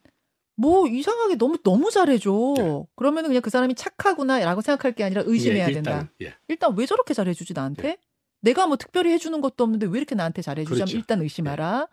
뭐 0.56 0.86
이상하게 0.86 1.36
너무 1.36 1.58
너무 1.62 1.90
잘해줘. 1.90 2.54
네. 2.56 2.84
그러면은 2.94 3.30
그냥 3.30 3.42
그 3.42 3.50
사람이 3.50 3.74
착하구나라고 3.74 4.60
생각할 4.60 4.92
게 4.92 5.04
아니라 5.04 5.22
의심해야 5.26 5.68
예, 5.68 5.72
된다. 5.72 5.90
일단은, 5.90 6.08
예. 6.22 6.34
일단 6.48 6.74
왜 6.76 6.86
저렇게 6.86 7.12
잘해주지 7.12 7.52
나한테? 7.54 7.98
내가 8.40 8.66
뭐 8.66 8.76
특별히 8.76 9.10
해주는 9.12 9.38
것도 9.40 9.64
없는데 9.64 9.86
왜 9.86 9.98
이렇게 9.98 10.14
나한테 10.14 10.42
잘해주지? 10.42 10.74
그렇죠. 10.74 10.96
일단 10.96 11.20
의심하라. 11.20 11.88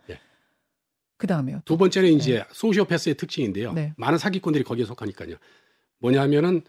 예. 1.13 1.17
그 1.17 1.27
다음에요. 1.27 1.61
두 1.65 1.77
번째는 1.77 2.11
이제 2.13 2.43
소시오패스의 2.51 3.15
특징인데요. 3.15 3.73
네. 3.73 3.93
많은 3.97 4.17
사기꾼들이 4.17 4.63
거기에 4.63 4.85
속하니까요. 4.85 5.35
뭐냐면은 5.99 6.61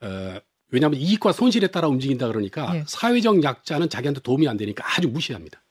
어, 0.00 0.38
왜냐하면 0.70 1.00
이익과 1.00 1.32
손실에 1.32 1.68
따라 1.68 1.88
움직인다 1.88 2.26
그러니까 2.28 2.76
예. 2.76 2.84
사회적 2.86 3.42
약자는 3.42 3.88
자기한테 3.88 4.20
도움이 4.20 4.48
안 4.48 4.56
되니까 4.56 4.84
아주 4.96 5.08
무시합니다. 5.08 5.62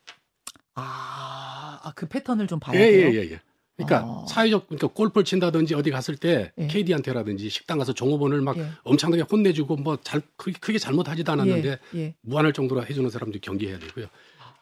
아, 0.74 1.80
아, 1.84 1.92
그 1.96 2.08
패턴을 2.08 2.48
좀 2.48 2.60
봐야 2.60 2.80
예, 2.80 2.92
돼요. 2.92 3.08
예, 3.10 3.14
예, 3.16 3.32
예. 3.32 3.42
그러니까 3.78 4.04
어. 4.06 4.26
사회적 4.28 4.68
그러니까 4.68 4.88
골프를 4.88 5.26
친다든지 5.26 5.76
어디 5.76 5.92
갔을 5.92 6.16
때 6.16 6.52
예. 6.58 6.68
KD한테라든지 6.68 7.50
식당 7.50 7.78
가서 7.78 7.94
종업원을 7.94 8.42
막 8.42 8.58
예. 8.58 8.68
엄청나게 8.84 9.24
혼내주고 9.24 9.76
뭐 9.78 9.98
잘 10.04 10.22
크게, 10.38 10.54
크게 10.60 10.78
잘못하지도 10.78 11.32
않았는데 11.32 11.80
예, 11.96 12.00
예. 12.00 12.16
무한할 12.22 12.54
정도로 12.54 12.86
해주는 12.86 13.10
사람들 13.10 13.42
경계해야 13.42 13.80
되고요. 13.80 14.08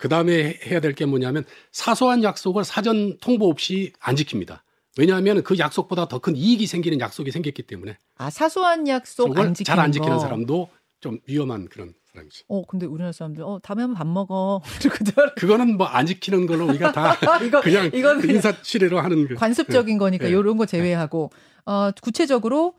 그 0.03 0.09
다음에 0.09 0.59
해야 0.65 0.81
될 0.81 0.93
게 0.95 1.05
뭐냐면 1.05 1.45
사소한 1.71 2.23
약속을 2.25 2.65
사전 2.65 3.17
통보 3.19 3.47
없이 3.47 3.93
안 4.01 4.15
지킵니다. 4.15 4.59
왜냐하면 4.97 5.43
그 5.43 5.57
약속보다 5.57 6.09
더 6.09 6.19
큰 6.19 6.35
이익이 6.35 6.67
생기는 6.67 6.99
약속이 6.99 7.31
생겼기 7.31 7.63
때문에 7.63 7.97
아 8.17 8.29
사소한 8.29 8.85
약속 8.89 9.37
안 9.37 9.53
지키는 9.53 9.63
잘안 9.77 9.91
지키는 9.93 10.17
거. 10.17 10.19
사람도 10.19 10.67
좀 10.99 11.19
위험한 11.25 11.69
그런 11.69 11.93
사람이죠. 12.11 12.43
어 12.49 12.65
근데 12.65 12.85
우리나라 12.85 13.13
사람들 13.13 13.43
어 13.45 13.59
다음에 13.63 13.83
한번 13.83 13.97
밥 13.97 14.05
먹어. 14.05 14.61
그거는 15.37 15.77
뭐 15.77 15.87
안 15.87 16.05
지키는 16.05 16.47
걸로 16.47 16.65
우리가 16.67 16.91
다 16.91 17.15
이거 17.41 17.61
그냥 17.61 17.85
이건 17.93 18.17
그 18.17 18.21
그냥 18.23 18.35
인사치레로 18.35 18.99
하는 18.99 19.25
그 19.29 19.35
관습적인 19.35 19.97
거니까 19.97 20.25
예. 20.25 20.31
이런 20.31 20.57
거 20.57 20.65
제외하고 20.65 21.31
어 21.65 21.91
구체적으로 22.01 22.73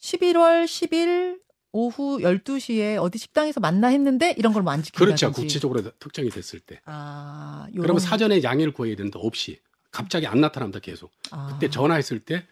11월 0.00 0.64
10일 0.66 1.38
오후 1.72 2.18
12시에 2.20 2.96
어디 3.02 3.18
식당에서 3.18 3.60
만나 3.60 3.88
했는데 3.88 4.34
이런 4.38 4.52
걸 4.52 4.62
뭐 4.62 4.72
안 4.72 4.82
지킨다든지. 4.82 5.24
그렇죠. 5.24 5.32
구체적으로 5.40 5.82
특정이 5.98 6.28
됐을 6.30 6.60
때. 6.60 6.80
아, 6.84 7.66
요런, 7.72 7.82
그러면 7.82 8.00
사전에 8.00 8.42
양해를 8.42 8.72
구해야 8.72 8.94
되는데 8.96 9.18
없이 9.20 9.58
갑자기 9.90 10.26
안 10.26 10.40
나타납니다. 10.40 10.78
계속. 10.80 11.10
아, 11.30 11.48
그때 11.52 11.68
전화했을 11.70 12.20
때 12.20 12.46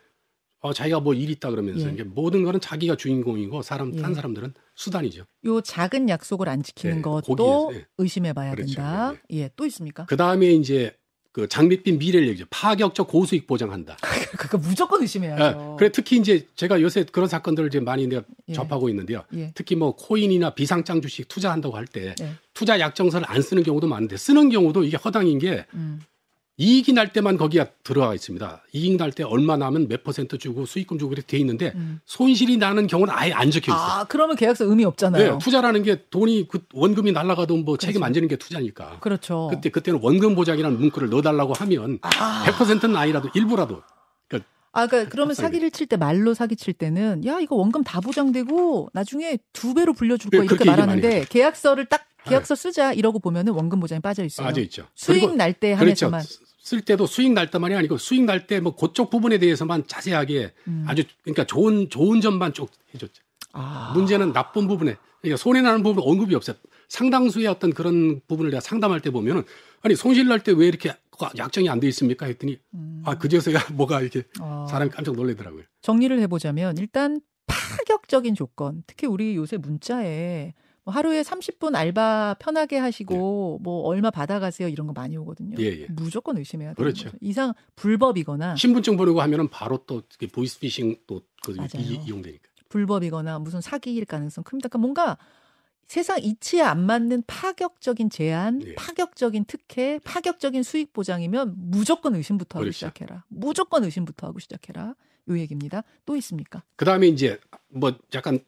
어, 0.63 0.73
자기가 0.75 1.01
뭐 1.01 1.15
일 1.15 1.31
있다 1.31 1.49
그러면서 1.51 1.89
예. 1.89 1.93
이게 1.93 2.03
모든 2.05 2.45
거는 2.45 2.61
자기가 2.61 2.97
주인공이고 2.97 3.63
사람 3.63 3.95
예. 3.97 4.03
딴 4.03 4.15
사람들은 4.15 4.53
수단이죠. 4.75 5.25
요 5.47 5.61
작은 5.63 6.09
약속을 6.11 6.49
안 6.51 6.63
지키는 6.63 6.99
예, 6.99 7.03
것도 7.03 7.35
거기에서, 7.35 7.71
예. 7.81 7.87
의심해 7.99 8.33
봐야 8.35 8.51
그렇죠. 8.55 8.75
된다. 8.75 9.15
예, 9.31 9.49
또 9.57 9.65
있습니까? 9.67 10.05
그 10.05 10.17
다음에 10.19 10.51
이제 10.53 10.95
그 11.33 11.47
장밋빛 11.49 11.99
미래를 11.99 12.29
얘기죠. 12.29 12.45
파격적 12.51 13.07
고수익 13.07 13.47
보장한다. 13.47 13.97
그거 14.37 14.59
무조건 14.59 15.03
의심해야죠. 15.03 15.45
예, 15.45 15.77
그래 15.79 15.91
특히 15.93 16.17
이제 16.17 16.47
제가 16.57 16.81
요새 16.81 17.05
그런 17.05 17.29
사건들을 17.29 17.69
이제 17.69 17.79
많이 17.79 18.07
내가 18.09 18.23
예. 18.49 18.53
접하고 18.53 18.89
있는데요. 18.89 19.23
예. 19.35 19.53
특히 19.55 19.77
뭐 19.77 19.95
코인이나 19.95 20.55
비상장 20.55 21.01
주식 21.01 21.29
투자한다고 21.29 21.77
할때 21.77 22.15
예. 22.21 22.33
투자 22.53 22.81
약정서를 22.81 23.27
안 23.31 23.43
쓰는 23.43 23.63
경우도 23.63 23.87
많은데 23.87 24.17
쓰는 24.17 24.51
경우도 24.51 24.85
이게 24.85 24.97
허당인 24.97 25.39
게 25.39 25.67
음. 25.75 26.01
이익이 26.61 26.93
날 26.93 27.11
때만 27.13 27.39
거기가 27.39 27.69
들어가 27.83 28.15
있습니다. 28.15 28.63
이익 28.75 28.97
날 28.99 29.13
때 29.13 29.23
얼마 29.25 29.57
나면 29.57 29.89
몇 29.89 30.05
퍼센트 30.05 30.37
주고 30.37 30.67
수익금 30.67 30.99
주고 30.99 31.13
이렇게 31.15 31.27
돼 31.27 31.39
있는데 31.39 31.73
음. 31.75 32.01
손실이 32.05 32.59
나는 32.59 32.87
경우는 32.87 33.13
아예 33.17 33.33
안 33.33 33.51
적혀 33.51 33.73
있어요. 33.73 33.83
아, 34.01 34.05
그러면 34.05 34.37
계약서 34.37 34.67
의미 34.67 34.85
없잖아요. 34.85 35.33
네, 35.33 35.39
투자라는 35.39 35.83
게 35.83 36.05
돈이 36.11 36.49
그 36.49 36.61
원금이 36.75 37.13
날라가도 37.13 37.57
뭐 37.57 37.79
책임 37.79 37.95
그렇죠. 37.95 38.05
안 38.05 38.13
지는 38.13 38.29
게 38.29 38.37
투자니까. 38.37 38.99
그렇죠. 39.01 39.49
그때 39.51 39.71
그때는 39.71 40.01
원금 40.03 40.35
보장이라는 40.35 40.79
문구를 40.79 41.09
넣어 41.09 41.23
달라고 41.23 41.55
하면 41.55 41.99
아, 42.03 42.45
100%는 42.47 42.95
아니라도 42.95 43.31
일부라도 43.35 43.83
아, 44.73 44.87
그러니까 44.87 45.11
그러면 45.11 45.35
사기를 45.35 45.73
칠 45.73 45.89
때 45.89 45.97
말로 45.97 46.33
사기 46.33 46.55
칠 46.55 46.73
때는 46.75 47.25
야 47.27 47.41
이거 47.41 47.57
원금 47.57 47.83
다 47.83 48.01
보장되고 48.01 48.91
나중에 48.93 49.39
두 49.53 49.75
배로 49.75 49.93
불려줄 49.95 50.31
네, 50.31 50.39
이렇게 50.39 50.55
얘기 50.55 50.65
많이 50.67 50.81
말하는데. 50.83 51.25
계약서를 51.29 51.87
딱 51.87 52.05
계약서 52.27 52.55
쓰자 52.55 52.93
이러고 52.93 53.19
보면은 53.19 53.53
원금 53.55 53.81
보장이 53.81 54.01
빠져 54.01 54.23
있어요. 54.25 54.47
빠져 54.47 54.61
있죠. 54.61 54.87
수익 54.95 55.35
날때 55.35 55.75
그렇죠. 55.75 56.07
한해서만. 56.07 56.23
쓸 56.71 56.81
때도 56.83 57.07
수익 57.07 57.33
날 57.33 57.51
때만이 57.51 57.75
아니고 57.75 57.99
수익 57.99 58.23
날 58.23 58.47
때 58.47 58.61
뭐 58.61 58.77
그쪽 58.77 59.11
부분에 59.11 59.39
대해서만 59.39 59.87
자세하게 59.89 60.53
음. 60.69 60.85
아주 60.87 61.03
그러니까 61.23 61.45
좋은 61.45 61.91
좋은 61.91 62.21
점만 62.21 62.53
쭉 62.53 62.71
해줬죠. 62.95 63.23
아. 63.53 63.93
문제는 63.95 64.33
나쁜 64.33 64.69
부분에 64.69 64.97
그러니까 65.21 65.37
손해 65.37 65.63
나는 65.63 65.83
부분 65.83 66.05
언급이 66.07 66.33
없어요. 66.37 66.57
상당수의 66.89 67.49
어떤 67.49 67.73
그런 67.73 68.21
부분을 68.29 68.51
내가 68.53 68.61
상담할 68.61 69.01
때 69.01 69.11
보면은 69.11 69.43
아니 69.83 69.97
손실 69.97 70.29
날 70.29 70.41
때 70.45 70.53
왜 70.53 70.69
이렇게 70.69 70.95
약정이 71.37 71.69
안 71.69 71.81
돼 71.81 71.89
있습니까 71.89 72.27
했더니 72.27 72.59
음. 72.75 73.03
아 73.05 73.19
그제서야 73.19 73.59
뭐가 73.75 74.01
이렇게 74.01 74.23
어. 74.41 74.67
사람이 74.71 74.91
깜짝 74.93 75.17
놀래더라고요. 75.17 75.65
정리를 75.83 76.21
해보자면 76.21 76.79
일단 76.79 77.21
파격적인 77.49 78.37
조건, 78.37 78.85
특히 78.87 79.09
우리 79.09 79.35
요새 79.35 79.57
문자에 79.57 80.53
뭐 80.55 80.70
하루에 80.91 81.23
30분 81.23 81.75
알바 81.75 82.37
편하게 82.39 82.79
하시고 82.79 83.61
뭐 83.63 83.83
얼마 83.83 84.11
받아가세요 84.11 84.69
이런 84.69 84.87
거 84.87 84.93
많이 84.93 85.17
오거든요. 85.17 85.57
예, 85.59 85.83
예. 85.83 85.87
무조건 85.89 86.37
의심해야 86.37 86.71
돼요. 86.71 86.75
그렇죠. 86.75 87.11
이상 87.21 87.55
불법이거나 87.77 88.57
신분증 88.57 88.97
보내고 88.97 89.21
하면은 89.23 89.49
바로 89.49 89.79
또 89.87 90.03
보이스피싱 90.33 90.97
또그 91.07 91.53
맞아요. 91.57 91.69
이용되니까. 92.07 92.49
불법이거나 92.69 93.39
무슨 93.39 93.61
사기일 93.61 94.05
가능성 94.05 94.45
큽니다. 94.45 94.69
그러니까 94.69 94.79
뭔가 94.79 95.19
세상 95.87 96.21
이치에 96.23 96.63
안 96.63 96.87
맞는 96.87 97.25
파격적인 97.27 98.11
제한, 98.11 98.63
예. 98.65 98.75
파격적인 98.77 99.45
특혜, 99.47 99.99
파격적인 100.05 100.63
수익 100.63 100.93
보장이면 100.93 101.55
무조건 101.57 102.15
의심부터 102.15 102.59
하고 102.59 102.63
그렇죠. 102.63 102.77
시작해라. 102.77 103.25
무조건 103.27 103.83
의심부터 103.83 104.29
하고 104.29 104.39
시작해라. 104.39 104.95
요 105.29 105.39
얘기입니다. 105.39 105.83
또 106.07 106.17
있습니까? 106.17 106.63
그 106.77 106.85
다음에 106.85 107.09
이제 107.09 107.41
뭐 107.69 107.93
약간 108.15 108.39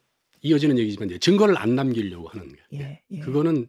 이어지는 0.43 0.77
얘기지만 0.77 1.09
이제 1.09 1.17
증거를 1.17 1.57
안 1.57 1.75
남기려고 1.75 2.27
하는 2.27 2.49
게 2.49 2.59
예, 2.73 3.01
예. 3.11 3.19
그거는 3.19 3.67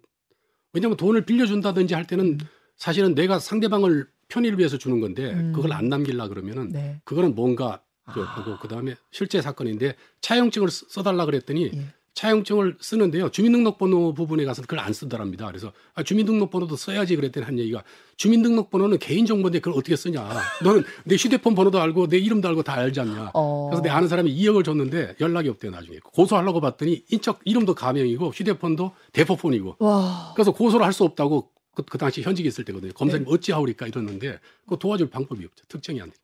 왜냐하면 0.73 0.97
돈을 0.97 1.25
빌려준다든지 1.25 1.95
할 1.95 2.07
때는 2.07 2.25
음. 2.27 2.39
사실은 2.77 3.15
내가 3.15 3.39
상대방을 3.39 4.09
편의를 4.29 4.59
위해서 4.59 4.77
주는 4.77 5.01
건데 5.01 5.33
음. 5.33 5.53
그걸 5.55 5.73
안 5.73 5.89
남기려 5.89 6.29
그러면은 6.29 6.69
네. 6.71 7.01
그거는 7.05 7.35
뭔가 7.37 7.83
그 8.13 8.21
아. 8.21 8.25
하고 8.25 8.59
그다음에 8.59 8.97
실제 9.13 9.41
사건인데 9.41 9.95
차용증을 10.21 10.69
쓰- 10.69 10.87
써달라 10.91 11.25
그랬더니 11.27 11.71
예. 11.75 11.87
차용증을 12.15 12.77
쓰는데요 12.81 13.29
주민등록번호 13.31 14.15
부분에 14.15 14.45
가서 14.45 14.63
그걸 14.63 14.79
안 14.79 14.93
쓰더랍니다 14.93 15.47
그래서 15.47 15.73
아, 15.95 16.03
주민등록번호도 16.03 16.77
써야지 16.77 17.17
그랬더니 17.17 17.45
한 17.45 17.59
얘기가 17.59 17.83
주민등록번호는 18.17 18.99
개인정보인데 18.99 19.59
그걸 19.59 19.79
어떻게 19.79 19.97
쓰냐 19.97 20.29
너는 20.63 20.85
내 21.05 21.17
휴대폰 21.17 21.55
번호도 21.55 21.81
알고 21.81 22.09
내 22.09 22.19
이름도 22.19 22.49
알고 22.49 22.63
다 22.63 22.75
알지 22.75 23.01
않냐 23.01 23.33
어. 23.35 23.69
그래서 23.69 23.83
내 23.83 23.91
아는 23.91 24.09
사람이 24.09 24.35
2억을 24.35 24.65
줬는데 24.65 25.17
연락이 25.21 25.49
없대요 25.49 25.73
나중에 25.73 25.99
고소하려고 25.99 26.61
봤더니 26.61 27.05
인적 27.11 27.41
이름도 27.45 27.75
가명이고 27.75 28.29
휴대폰도 28.31 28.93
대포폰이고 29.13 29.77
와. 29.81 30.33
그래서 30.35 30.53
고소를 30.53 30.87
할 30.87 30.93
수 30.95 31.03
없다고 31.05 31.51
그, 31.75 31.83
그 31.83 31.99
당시 31.99 32.23
현직에 32.23 32.47
있을 32.47 32.65
때거든요 32.65 32.93
검사님 32.93 33.27
네. 33.27 33.35
어찌하오리까 33.35 33.89
이러는데 33.89 34.39
그 34.69 34.79
도와줄 34.79 35.11
방법이 35.11 35.45
없죠 35.45 35.65
특정이 35.69 36.01
안 36.01 36.11
돼. 36.11 36.17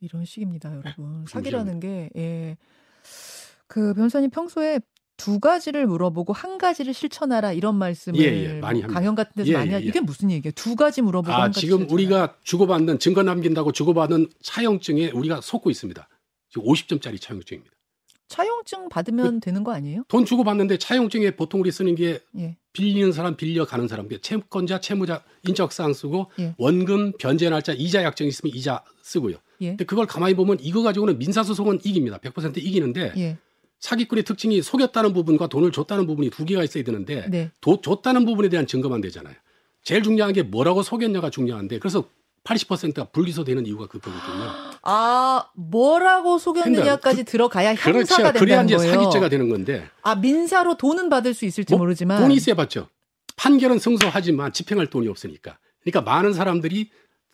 이런 0.00 0.24
식입니다, 0.24 0.70
여러분. 0.70 0.92
그런 0.94 1.24
사기라는 1.26 1.80
게, 1.80 2.08
예. 2.14 2.56
그 3.66 3.94
변호사님 3.94 4.30
평소에 4.30 4.78
두 5.18 5.40
가지를 5.40 5.86
물어보고 5.86 6.32
한 6.32 6.56
가지를 6.56 6.94
실천하라 6.94 7.52
이런 7.52 7.74
말씀을 7.74 8.20
예, 8.20 8.24
예, 8.24 8.60
많이. 8.60 8.80
강연 8.80 9.14
같은 9.14 9.32
데서 9.34 9.50
예, 9.50 9.54
많이 9.54 9.70
예, 9.70 9.74
하 9.74 9.80
예. 9.82 9.84
이게 9.84 10.00
무슨 10.00 10.30
얘기예요? 10.30 10.52
두 10.54 10.76
가지 10.76 11.02
물어보고 11.02 11.30
아한 11.30 11.48
가지 11.50 11.60
지금 11.60 11.80
실천하라. 11.80 11.94
우리가 11.94 12.34
주고받는 12.44 12.98
증거 13.00 13.22
남긴다고 13.22 13.72
주고받은 13.72 14.28
차용증에 14.40 15.10
우리가 15.10 15.40
속고 15.42 15.70
있습니다. 15.70 16.08
지금 16.50 16.66
50점짜리 16.66 17.20
차용증입니다. 17.20 17.74
차용증 18.28 18.88
받으면 18.88 19.40
되는 19.40 19.64
거 19.64 19.72
아니에요? 19.72 20.04
돈 20.06 20.24
주고 20.24 20.44
받는데 20.44 20.78
차용증에 20.78 21.32
보통 21.32 21.60
우리 21.60 21.72
쓰는 21.72 21.94
게 21.94 22.20
예. 22.38 22.56
빌리는 22.72 23.10
사람 23.10 23.36
빌려 23.36 23.64
가는 23.64 23.88
사람 23.88 24.08
채권자 24.22 24.80
채무자 24.80 25.24
인적사항 25.46 25.94
쓰고 25.94 26.30
예. 26.38 26.54
원금 26.58 27.14
변제 27.18 27.50
날짜 27.50 27.72
이자 27.72 28.04
약정 28.04 28.28
있으면 28.28 28.54
이자 28.54 28.84
쓰고요. 29.02 29.36
예. 29.62 29.70
근데 29.70 29.84
그걸 29.84 30.06
가만히 30.06 30.34
보면 30.34 30.58
이거 30.60 30.82
가지고는 30.82 31.18
민사 31.18 31.42
소송은 31.42 31.80
이깁니다. 31.82 32.18
100% 32.18 32.58
이기는데 32.58 33.14
예. 33.16 33.38
사기꾼의 33.80 34.24
특징이 34.24 34.60
속였다는 34.60 35.12
부분과 35.12 35.46
돈을 35.46 35.72
줬다는 35.72 36.06
부분이 36.06 36.30
두 36.30 36.44
개가 36.44 36.64
있어야 36.64 36.82
되는데 36.84 37.28
네. 37.28 37.50
도, 37.60 37.80
줬다는 37.80 38.24
부분에 38.24 38.48
대한 38.48 38.66
증거만 38.66 39.00
되잖아요. 39.00 39.34
제일 39.82 40.02
중요한 40.02 40.32
게 40.32 40.42
뭐라고 40.42 40.82
속였냐가 40.82 41.30
중요한데 41.30 41.78
그래서 41.78 42.04
80%가 42.44 43.04
불기소되는 43.06 43.66
이유가 43.66 43.86
그거거든요. 43.86 44.52
아, 44.82 45.50
뭐라고 45.54 46.38
속였느냐까지 46.38 47.24
들어가야 47.24 47.70
형사가 47.74 47.92
그렇죠. 47.92 48.16
된다는 48.16 48.40
그래야 48.40 48.62
이제 48.62 48.76
거예요. 48.76 48.92
사기죄가 48.92 49.28
되는 49.28 49.48
건데 49.48 49.88
아, 50.02 50.14
민사로 50.14 50.76
돈은 50.76 51.08
받을 51.08 51.34
수 51.34 51.44
있을지 51.44 51.74
뭐, 51.74 51.80
모르지만 51.80 52.20
돈이 52.20 52.34
있어야 52.34 52.54
받죠. 52.54 52.88
판결은 53.36 53.78
승소하지만 53.78 54.52
집행할 54.52 54.88
돈이 54.88 55.08
없으니까. 55.08 55.58
그러니까 55.82 56.00
많은 56.10 56.32
사람들이 56.32 56.90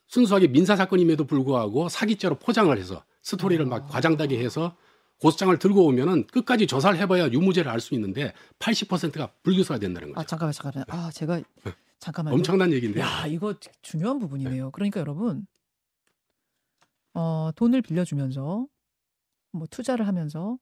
순수하게 0.09 0.49
민사 0.49 0.77
사건임에도 0.77 1.27
불구하고 1.27 1.89
사기죄로 1.89 2.37
포장을 2.37 2.77
해서 2.77 3.05
스토리를 3.23 3.65
아. 3.67 3.69
막 3.69 3.89
과장되게 3.89 4.39
해서 4.39 4.77
고소장을 5.25 5.59
들고 5.59 5.87
오면은 5.87 6.27
끝까지 6.27 6.67
조사를 6.67 6.99
해봐야 6.99 7.31
유무죄를 7.31 7.71
알 7.71 7.81
수 7.81 7.95
있는데 7.95 8.35
80%가 8.59 9.31
불기소가 9.43 9.79
된다는 9.79 10.09
거죠. 10.09 10.21
아, 10.21 10.25
잠깐만 10.25 10.53
잠깐만. 10.53 10.85
아, 10.89 11.11
제가 11.11 11.41
잠깐만. 11.99 12.35
엄청난 12.35 12.73
얘기인데. 12.73 13.01
야, 13.01 13.27
이거 13.27 13.55
중요한 13.81 14.19
부분이네요. 14.19 14.71
그러니까 14.71 15.01
여러분 15.01 15.47
어, 17.15 17.51
돈을 17.57 17.81
빌려주면서 17.81 18.67
뭐 19.53 19.67
투자를 19.71 20.07
하면서 20.07 20.59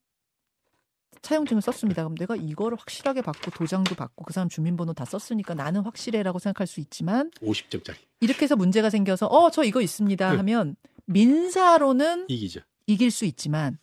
차용증을 1.23 1.61
썼습니다. 1.63 2.03
그럼 2.03 2.15
내가 2.15 2.37
이거를 2.37 2.79
확실하게 2.79 3.23
받고 3.23 3.51
도장도 3.53 3.97
받고 3.97 4.25
그 4.25 4.33
사람 4.33 4.49
주민번호 4.49 4.93
다 4.93 5.05
썼으니까 5.05 5.55
나는 5.55 5.83
확실해라고 5.83 6.39
생각할 6.39 6.67
수 6.69 6.79
있지만 6.81 7.31
50점짜리 7.41 7.97
이렇게 8.21 8.43
해서 8.43 8.55
문제가 8.57 8.91
생겨서 8.91 9.27
어, 9.27 9.51
저 9.51 9.65
이거 9.65 9.81
있습니다 9.81 10.31
네. 10.31 10.37
하면 10.37 10.77
민사로는 11.07 12.27
이기죠. 12.29 12.61
이길 12.87 13.11
수 13.11 13.25
있지만 13.25 13.79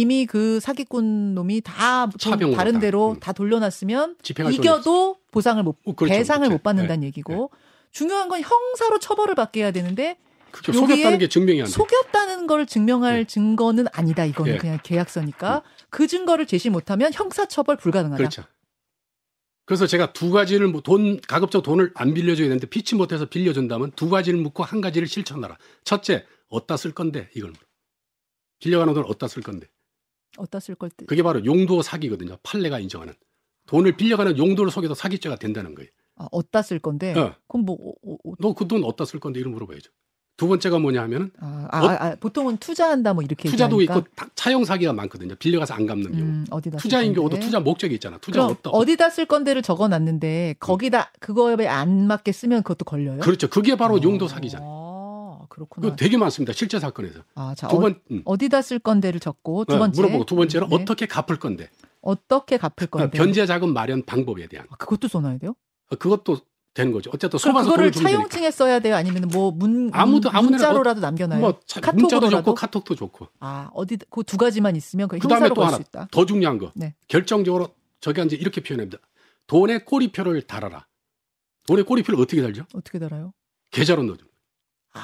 이미 0.00 0.26
그 0.26 0.60
사기꾼 0.60 1.34
놈이 1.34 1.60
다 1.62 2.08
돈 2.20 2.52
다른 2.52 2.74
다. 2.74 2.80
데로 2.80 3.12
음. 3.12 3.20
다 3.20 3.32
돌려놨으면 3.32 4.16
이겨도 4.52 5.18
보상을 5.30 5.62
못 5.62 5.76
어, 5.84 5.94
그렇죠, 5.94 6.14
배상을 6.14 6.40
그렇죠. 6.40 6.52
못 6.54 6.62
받는다는 6.62 7.04
얘기고 7.04 7.50
중요한 7.92 8.28
건 8.28 8.40
형사로 8.40 8.98
처벌을 8.98 9.34
받게 9.34 9.60
해야 9.60 9.70
되는데 9.70 10.16
그렇죠. 10.50 10.72
속였다는 10.72 11.18
게 11.18 11.28
증명이 11.28 11.60
안 11.60 11.66
돼. 11.66 11.70
속였다는 11.72 12.46
걸 12.46 12.66
증명할 12.66 13.18
네. 13.18 13.24
증거는 13.24 13.86
아니다. 13.92 14.24
이거는 14.24 14.52
네. 14.52 14.58
그냥 14.58 14.78
계약서니까 14.82 15.62
그 15.90 16.06
증거를 16.06 16.46
제시 16.46 16.70
못하면 16.70 17.12
형사처벌 17.12 17.76
불가능하다. 17.76 18.16
그렇죠. 18.16 18.42
그래서 19.66 19.86
제가 19.86 20.12
두 20.12 20.30
가지를 20.32 20.66
뭐돈 20.66 21.20
가급적 21.20 21.62
돈을 21.62 21.92
안 21.94 22.12
빌려줘야 22.12 22.46
되는데 22.48 22.66
피치 22.66 22.96
못해서 22.96 23.26
빌려준다면 23.26 23.92
두 23.92 24.08
가지를 24.08 24.40
묻고 24.40 24.64
한 24.64 24.80
가지를 24.80 25.06
실천하라. 25.06 25.56
첫째, 25.84 26.26
어디다 26.48 26.76
쓸 26.76 26.92
건데 26.92 27.28
이걸. 27.36 27.52
빌려가는 28.58 28.92
돈을 28.94 29.08
어디다 29.08 29.28
쓸 29.28 29.44
건데. 29.44 29.68
쓸걸 30.60 30.90
때. 30.90 31.06
그게 31.06 31.22
바로 31.22 31.44
용도 31.44 31.82
사기거든요. 31.82 32.36
판례가 32.42 32.78
인정하는. 32.78 33.12
돈을 33.66 33.96
빌려가는 33.96 34.36
용도를 34.38 34.70
속여도 34.70 34.94
사기죄가 34.94 35.36
된다는 35.36 35.74
거예요. 35.74 35.88
아, 36.16 36.26
어디다 36.32 36.62
쓸 36.62 36.78
건데. 36.78 37.14
어. 37.18 37.34
그럼 37.48 37.66
뭐 37.66 37.76
어, 37.76 37.92
어, 38.06 38.16
어, 38.24 38.32
너그 38.38 38.66
돈 38.68 38.82
어디다 38.84 39.04
쓸 39.04 39.20
건데 39.20 39.40
이걸 39.40 39.52
물어봐야죠. 39.52 39.90
두 40.36 40.48
번째가 40.48 40.78
뭐냐 40.78 41.02
하면은 41.02 41.30
아, 41.38 41.68
아, 41.70 41.78
아, 41.86 42.04
아, 42.06 42.16
보통은 42.18 42.56
투자한다 42.56 43.12
뭐 43.12 43.22
이렇게 43.22 43.46
투자도 43.50 43.82
얘기하니까. 43.82 44.08
있고 44.08 44.14
다- 44.16 44.30
차용 44.34 44.64
사기가 44.64 44.94
많거든요. 44.94 45.34
빌려가서 45.34 45.74
안 45.74 45.84
갚는 45.86 46.12
경우. 46.12 46.22
음, 46.24 46.46
어디다 46.50 46.78
쓸 46.78 46.82
투자인. 46.82 47.12
경우도 47.12 47.38
투자 47.40 47.60
목적이 47.60 47.94
있잖아. 47.96 48.16
투자 48.18 48.40
그럼 48.40 48.52
어디다 48.52 48.70
어디다 48.70 49.10
쓸 49.10 49.26
건데를 49.26 49.60
적어놨는데 49.60 50.54
거기다 50.58 51.12
그거에 51.20 51.66
안 51.68 52.06
맞게 52.06 52.32
쓰면 52.32 52.62
그것도 52.62 52.86
걸려요. 52.86 53.20
그렇죠. 53.20 53.48
그게 53.50 53.76
바로 53.76 53.96
어, 53.96 54.00
용도 54.02 54.28
사기잖아요. 54.28 54.66
아, 55.60 55.66
그렇구나. 55.66 55.84
그거 55.86 55.96
되게 55.96 56.16
많습니다. 56.16 56.52
실제 56.52 56.78
사건에서. 56.78 57.20
아, 57.34 57.54
자, 57.56 57.68
두 57.68 57.76
어, 57.76 57.80
번, 57.80 58.00
음. 58.10 58.22
어디다 58.24 58.62
쓸 58.62 58.78
건데를 58.78 59.20
적고 59.20 59.64
두 59.66 59.74
어, 59.74 59.78
번째 59.78 60.00
물어보고 60.00 60.24
두 60.26 60.36
번째로 60.36 60.68
네. 60.68 60.76
어떻게 60.76 61.06
갚을 61.06 61.38
건데. 61.38 61.68
어떻게 62.00 62.56
갚을 62.56 62.88
건데. 62.90 63.16
변제 63.16 63.46
자금 63.46 63.72
마련 63.74 64.04
방법에 64.04 64.46
대한. 64.48 64.66
아, 64.70 64.76
그것도 64.76 65.08
써놔야 65.08 65.38
돼요? 65.38 65.54
어, 65.90 65.96
그것도 65.96 66.38
되는 66.72 66.92
거죠. 66.92 67.10
어쨌든 67.12 67.38
소방서 67.38 67.70
그거를 67.70 67.90
되니까. 67.90 68.08
차용증에 68.10 68.50
써야 68.52 68.78
돼요? 68.78 68.94
아니면 68.94 69.28
뭐 69.32 69.50
문, 69.50 69.90
아무도- 69.90 70.30
아무 70.32 70.50
문자로라도 70.50 71.00
남겨놔요? 71.00 71.40
뭐 71.40 71.60
차- 71.66 71.80
카톡으로라도? 71.80 72.26
문자도 72.26 72.30
좋고 72.30 72.54
카톡도 72.54 72.94
좋고. 72.94 73.26
아, 73.40 73.68
어디 73.74 73.96
그 74.08 74.22
두 74.22 74.36
가지만 74.36 74.76
있으면 74.76 75.08
그 75.08 75.18
형사로 75.18 75.48
또갈 75.54 75.66
하나 75.68 75.76
수 75.76 75.82
있다. 75.82 76.08
더 76.12 76.24
중요한 76.24 76.58
거. 76.58 76.70
네. 76.76 76.94
결정적으로 77.08 77.74
저희가 78.00 78.22
이제 78.24 78.36
이렇게 78.36 78.60
표현합니다. 78.62 78.98
돈의 79.48 79.84
꼬리표를 79.84 80.42
달아라. 80.42 80.86
돈의 81.66 81.84
꼬리표를 81.84 82.20
어떻게 82.20 82.40
달죠? 82.40 82.64
어떻게 82.72 82.98
달아요? 83.00 83.32
계좌로 83.72 84.04
넣어줘. 84.04 84.24
아, 84.92 85.00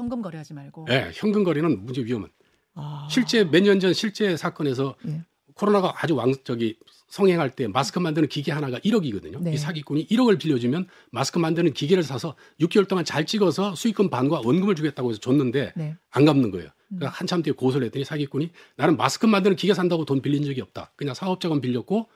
현금 0.00 0.22
거래하지 0.22 0.54
말고. 0.54 0.86
예, 0.90 1.10
현금 1.14 1.44
거래는 1.44 1.84
문제 1.84 2.02
위험한. 2.02 2.30
아, 2.74 3.06
실제 3.10 3.44
몇 3.44 3.62
년 3.62 3.78
전 3.80 3.92
실제 3.92 4.36
사건에서 4.36 4.94
예. 5.08 5.22
코로나가 5.54 5.92
아주 5.96 6.14
왕 6.14 6.32
저기 6.44 6.78
성행할 7.08 7.50
때 7.50 7.66
마스크 7.66 7.98
만드는 7.98 8.28
기계 8.28 8.52
하나가 8.52 8.78
1억이거든요. 8.78 9.40
네. 9.42 9.52
이 9.52 9.56
사기꾼이 9.58 10.06
1억을 10.06 10.38
빌려주면 10.40 10.86
마스크 11.10 11.38
만드는 11.38 11.74
기계를 11.74 12.02
사서 12.02 12.36
6개월 12.60 12.88
동안 12.88 13.04
잘 13.04 13.26
찍어서 13.26 13.74
수익금 13.74 14.08
반과 14.10 14.40
원금을 14.44 14.74
주겠다고 14.76 15.10
해서 15.10 15.20
줬는데 15.20 15.72
네. 15.76 15.96
안 16.10 16.24
갚는 16.24 16.50
거예요. 16.52 16.68
음. 16.92 16.96
그러니까 16.96 17.18
한참 17.18 17.42
뒤에 17.42 17.52
고소를 17.52 17.86
했더니 17.86 18.04
사기꾼이 18.04 18.50
나는 18.76 18.96
마스크 18.96 19.26
만드는 19.26 19.56
기계 19.56 19.74
산다고 19.74 20.04
돈 20.04 20.22
빌린 20.22 20.44
적이 20.44 20.60
없다. 20.62 20.92
그냥 20.96 21.14
사업자금 21.14 21.60
빌렸고 21.60 22.08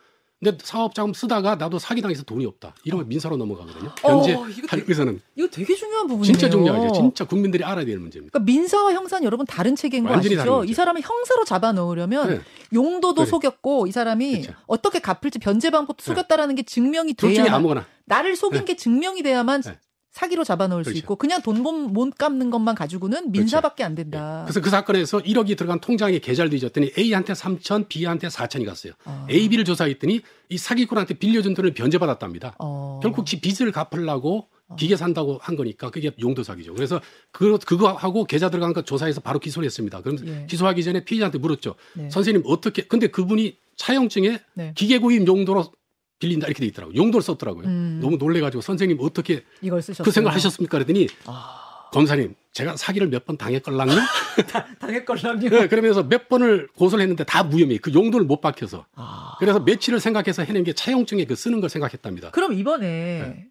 근데 0.42 0.58
사업자금 0.62 1.14
쓰다가 1.14 1.54
나도 1.54 1.78
사기당해서 1.78 2.22
돈이 2.24 2.44
없다. 2.44 2.74
이러면 2.84 3.08
민사로 3.08 3.36
넘어가거든요. 3.38 3.90
현재 4.00 4.34
어, 4.34 4.46
이거 4.48 4.66
할 4.68 4.80
되게- 4.80 4.84
의사는 4.88 5.20
이거 5.36 5.48
되게 5.48 5.74
중요한 5.74 6.06
부분이네요. 6.06 6.32
진짜 6.38 6.50
중요하죠. 6.50 6.92
진짜 6.92 7.24
국민들이 7.24 7.64
알아야 7.64 7.84
되는 7.86 8.00
문제입니다. 8.02 8.32
그러니까 8.32 8.52
민사와 8.52 8.92
형사는 8.92 9.24
여러분 9.24 9.46
다른 9.46 9.74
체계인 9.74 10.04
거 10.04 10.12
아시죠? 10.14 10.64
이 10.64 10.74
사람을 10.74 11.00
형사로 11.00 11.44
잡아 11.44 11.72
넣으려면 11.72 12.28
네. 12.28 12.40
용도도 12.74 13.22
그래. 13.22 13.26
속였고 13.26 13.86
이 13.86 13.92
사람이 13.92 14.42
그렇죠. 14.42 14.60
어떻게 14.66 14.98
갚을지 14.98 15.38
변제 15.38 15.70
방법도 15.70 16.02
네. 16.02 16.10
속였다라는 16.10 16.56
게 16.56 16.62
증명이 16.62 17.14
둘 17.14 17.32
중에 17.32 17.44
돼야 17.44 17.54
아무거나 17.54 17.86
나를 18.04 18.36
속인 18.36 18.60
네. 18.60 18.64
게 18.66 18.76
증명이 18.76 19.22
돼야만 19.22 19.62
네. 19.62 19.78
사기로 20.14 20.44
잡아 20.44 20.68
넣을 20.68 20.84
수 20.84 20.90
그렇죠. 20.90 20.98
있고 20.98 21.16
그냥 21.16 21.42
돈못 21.42 22.16
갚는 22.16 22.50
것만 22.50 22.76
가지고는 22.76 23.32
민사밖에 23.32 23.82
안 23.82 23.96
된다. 23.96 24.42
그래서 24.46 24.60
그 24.60 24.70
사건에서 24.70 25.18
1억이 25.18 25.58
들어간 25.58 25.80
통장에 25.80 26.20
계좌를 26.20 26.50
뒤졌더니 26.50 26.92
A한테 26.96 27.32
3천, 27.32 27.88
B한테 27.88 28.28
4천이 28.28 28.64
갔어요. 28.64 28.92
아. 29.04 29.26
A, 29.28 29.48
B를 29.48 29.64
조사했더니 29.64 30.20
이 30.50 30.56
사기꾼한테 30.56 31.14
빌려준 31.14 31.54
돈을 31.54 31.74
변제받았답니다. 31.74 32.54
어. 32.60 33.00
결국 33.02 33.26
지 33.26 33.40
빚을 33.40 33.72
갚으려고 33.72 34.46
기계 34.78 34.96
산다고 34.96 35.38
한 35.42 35.56
거니까 35.56 35.90
그게 35.90 36.12
용도 36.20 36.44
사기죠. 36.44 36.74
그래서 36.74 37.00
그 37.32 37.58
그거 37.58 37.92
하고 37.92 38.24
계좌 38.24 38.50
들어간 38.50 38.72
거 38.72 38.82
조사해서 38.82 39.20
바로 39.20 39.40
기소를 39.40 39.66
했습니다. 39.66 40.00
그럼 40.00 40.18
예. 40.26 40.46
기소하기 40.48 40.84
전에 40.84 41.04
피의자한테 41.04 41.38
물었죠. 41.38 41.74
네. 41.94 42.08
선생님 42.08 42.44
어떻게 42.46 42.82
근데 42.82 43.08
그분이 43.08 43.58
차용증에 43.76 44.40
네. 44.54 44.72
기계 44.76 44.98
구입 44.98 45.26
용도로 45.26 45.72
빌린다 46.18 46.46
이렇게 46.46 46.60
돼 46.60 46.66
있더라고요. 46.66 46.96
용도를 46.96 47.22
썼더라고요. 47.22 47.66
음. 47.66 47.98
너무 48.02 48.16
놀래가지고 48.16 48.60
선생님 48.60 48.98
어떻게 49.00 49.44
이걸 49.60 49.82
쓰셨어요. 49.82 50.04
그 50.04 50.10
생각을 50.10 50.34
하셨습니까? 50.36 50.78
그랬더니 50.78 51.08
아, 51.26 51.88
검사님 51.92 52.34
제가 52.52 52.76
사기를 52.76 53.08
몇 53.08 53.24
번 53.26 53.36
당했걸랑요? 53.36 53.92
당했걸랑요. 54.78 55.48
네, 55.48 55.68
그러면서 55.68 56.02
몇 56.04 56.28
번을 56.28 56.68
고소를 56.76 57.02
했는데 57.02 57.24
다 57.24 57.42
무혐의. 57.42 57.78
그 57.78 57.92
용도를 57.92 58.26
못 58.26 58.40
박혀서. 58.40 58.86
아. 58.94 59.34
그래서 59.38 59.60
며칠을 59.60 60.00
생각해서 60.00 60.42
해낸 60.44 60.62
게 60.64 60.72
차용증에 60.72 61.24
그 61.24 61.34
쓰는 61.34 61.60
걸 61.60 61.68
생각했답니다. 61.70 62.30
그럼 62.30 62.52
이번에 62.52 62.86
네. 62.86 63.46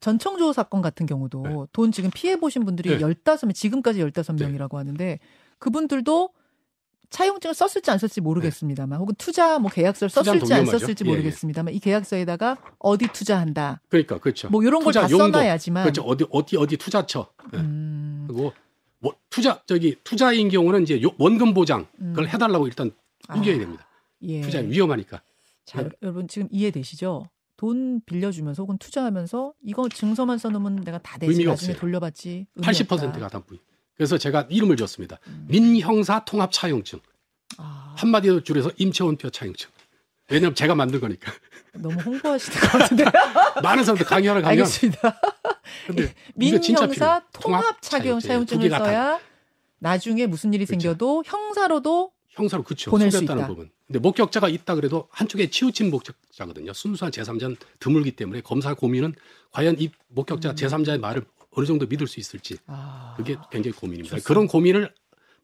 전청조 0.00 0.52
사건 0.52 0.82
같은 0.82 1.06
경우도 1.06 1.42
네. 1.42 1.54
돈 1.72 1.90
지금 1.90 2.10
피해 2.14 2.36
보신 2.36 2.64
분들이 2.64 2.90
네. 2.90 2.98
15명, 2.98 3.54
지금까지 3.54 4.00
15명이라고 4.04 4.74
하는데 4.74 5.18
그분들도 5.58 6.30
차용증을 7.10 7.54
썼을지 7.54 7.90
안 7.90 7.98
썼을지 7.98 8.20
모르겠습니다만 8.20 8.98
혹은 8.98 9.14
투자 9.18 9.58
뭐 9.58 9.70
계약서를 9.70 10.10
썼을지 10.10 10.46
더 10.46 10.54
안. 10.54 10.66
썼을지 10.66 11.04
예, 11.04 11.08
예. 11.08 11.10
모르겠습니다만 11.10 11.74
이 11.74 11.78
계약서에다가 11.78 12.56
어디 12.78 13.06
투자한다. 13.08 13.80
그러니까 13.88 14.18
그렇죠. 14.18 14.48
뭐 14.50 14.62
이런 14.62 14.82
걸 14.84 14.92
다. 14.92 15.06
써놔야지만 15.08 15.84
그렇죠. 15.84 16.02
어디 16.02 16.24
어디 16.30 16.56
어디 16.56 16.76
투자처. 16.76 17.28
네. 17.52 17.58
음, 17.60 18.24
그리고 18.28 18.52
뭐 18.98 19.14
투자 19.30 19.62
저기 19.66 19.96
투자인 20.04 20.48
경우는 20.48 20.82
이제 20.82 21.00
요- 21.02 21.10
원금 21.18 21.54
보장 21.54 21.86
음. 22.00 22.12
그걸 22.14 22.28
해달라고 22.28 22.66
일단 22.66 22.90
우겨야 23.34 23.54
아, 23.56 23.58
됩니다. 23.58 23.86
예. 24.22 24.40
투자 24.40 24.58
위험하니까. 24.60 25.22
자, 25.64 25.88
여러분 26.02 26.28
지금 26.28 26.48
이해되시죠? 26.50 27.28
돈 27.56 28.00
빌려주면서 28.06 28.62
혹은 28.62 28.76
투자하면서 28.78 29.54
이거 29.64 29.88
증서만 29.88 30.38
써놓으면 30.38 30.76
내가 30.84 30.98
다 30.98 31.16
의미가 31.20 31.52
나중에 31.52 31.72
없어요. 31.72 31.76
돌려받지. 31.80 32.46
의미 32.54 32.66
80%가 32.66 33.06
없다. 33.06 33.28
다 33.28 33.38
부인. 33.40 33.60
그래서 33.96 34.18
제가 34.18 34.46
이름을 34.50 34.76
줬습니다. 34.76 35.18
음. 35.26 35.46
민형사 35.48 36.24
통합 36.24 36.52
차용증. 36.52 37.00
아, 37.58 37.94
한마디로 37.96 38.42
줄여서 38.42 38.72
임채원표 38.76 39.30
차용증. 39.30 39.70
왜냐면 40.28 40.54
제가 40.54 40.74
만든 40.74 41.00
거니까. 41.00 41.32
너무 41.72 41.98
홍보하시는 42.00 42.60
것 42.60 42.78
같은데. 42.78 43.04
많은 43.62 43.84
사람들 43.84 44.04
강의하러 44.06 44.42
가면 44.42 44.50
알겠습니다. 44.50 45.20
근데 45.86 46.14
진짜 46.60 46.86
민형사. 46.86 47.22
통합 47.32 47.80
착용 47.80 48.18
다 48.20 48.78
써야 48.78 49.20
나중에 49.78 50.26
무슨 50.26 50.52
일이 50.52 50.66
그렇죠. 50.66 50.80
생겨도 50.80 51.22
형사로도 51.26 52.12
형사로 52.30 52.62
그쵸 52.64 52.90
보낼 52.90 53.10
수 53.10 53.18
속였다는 53.18 53.42
있다. 53.42 53.48
부분. 53.48 53.70
근데 53.86 53.98
목격자가 54.00 54.48
있다 54.48 54.74
그래도 54.74 55.08
한쪽에 55.10 55.48
치우친 55.48 55.90
목격자거든요. 55.90 56.72
순수한 56.72 57.12
제3자는 57.12 57.56
드물기 57.78 58.12
때문에 58.12 58.40
검사 58.40 58.74
고민은 58.74 59.14
과연 59.52 59.76
이 59.78 59.90
목격자 60.08 60.50
음. 60.50 60.54
제3자의 60.56 60.98
말을 60.98 61.24
어느 61.56 61.64
정도 61.66 61.86
믿을 61.86 62.06
수 62.06 62.20
있을지 62.20 62.58
아, 62.66 63.14
그게 63.16 63.36
굉장히 63.50 63.74
고민입니다. 63.74 64.16
좋습니다. 64.16 64.28
그런 64.28 64.46
고민을 64.46 64.92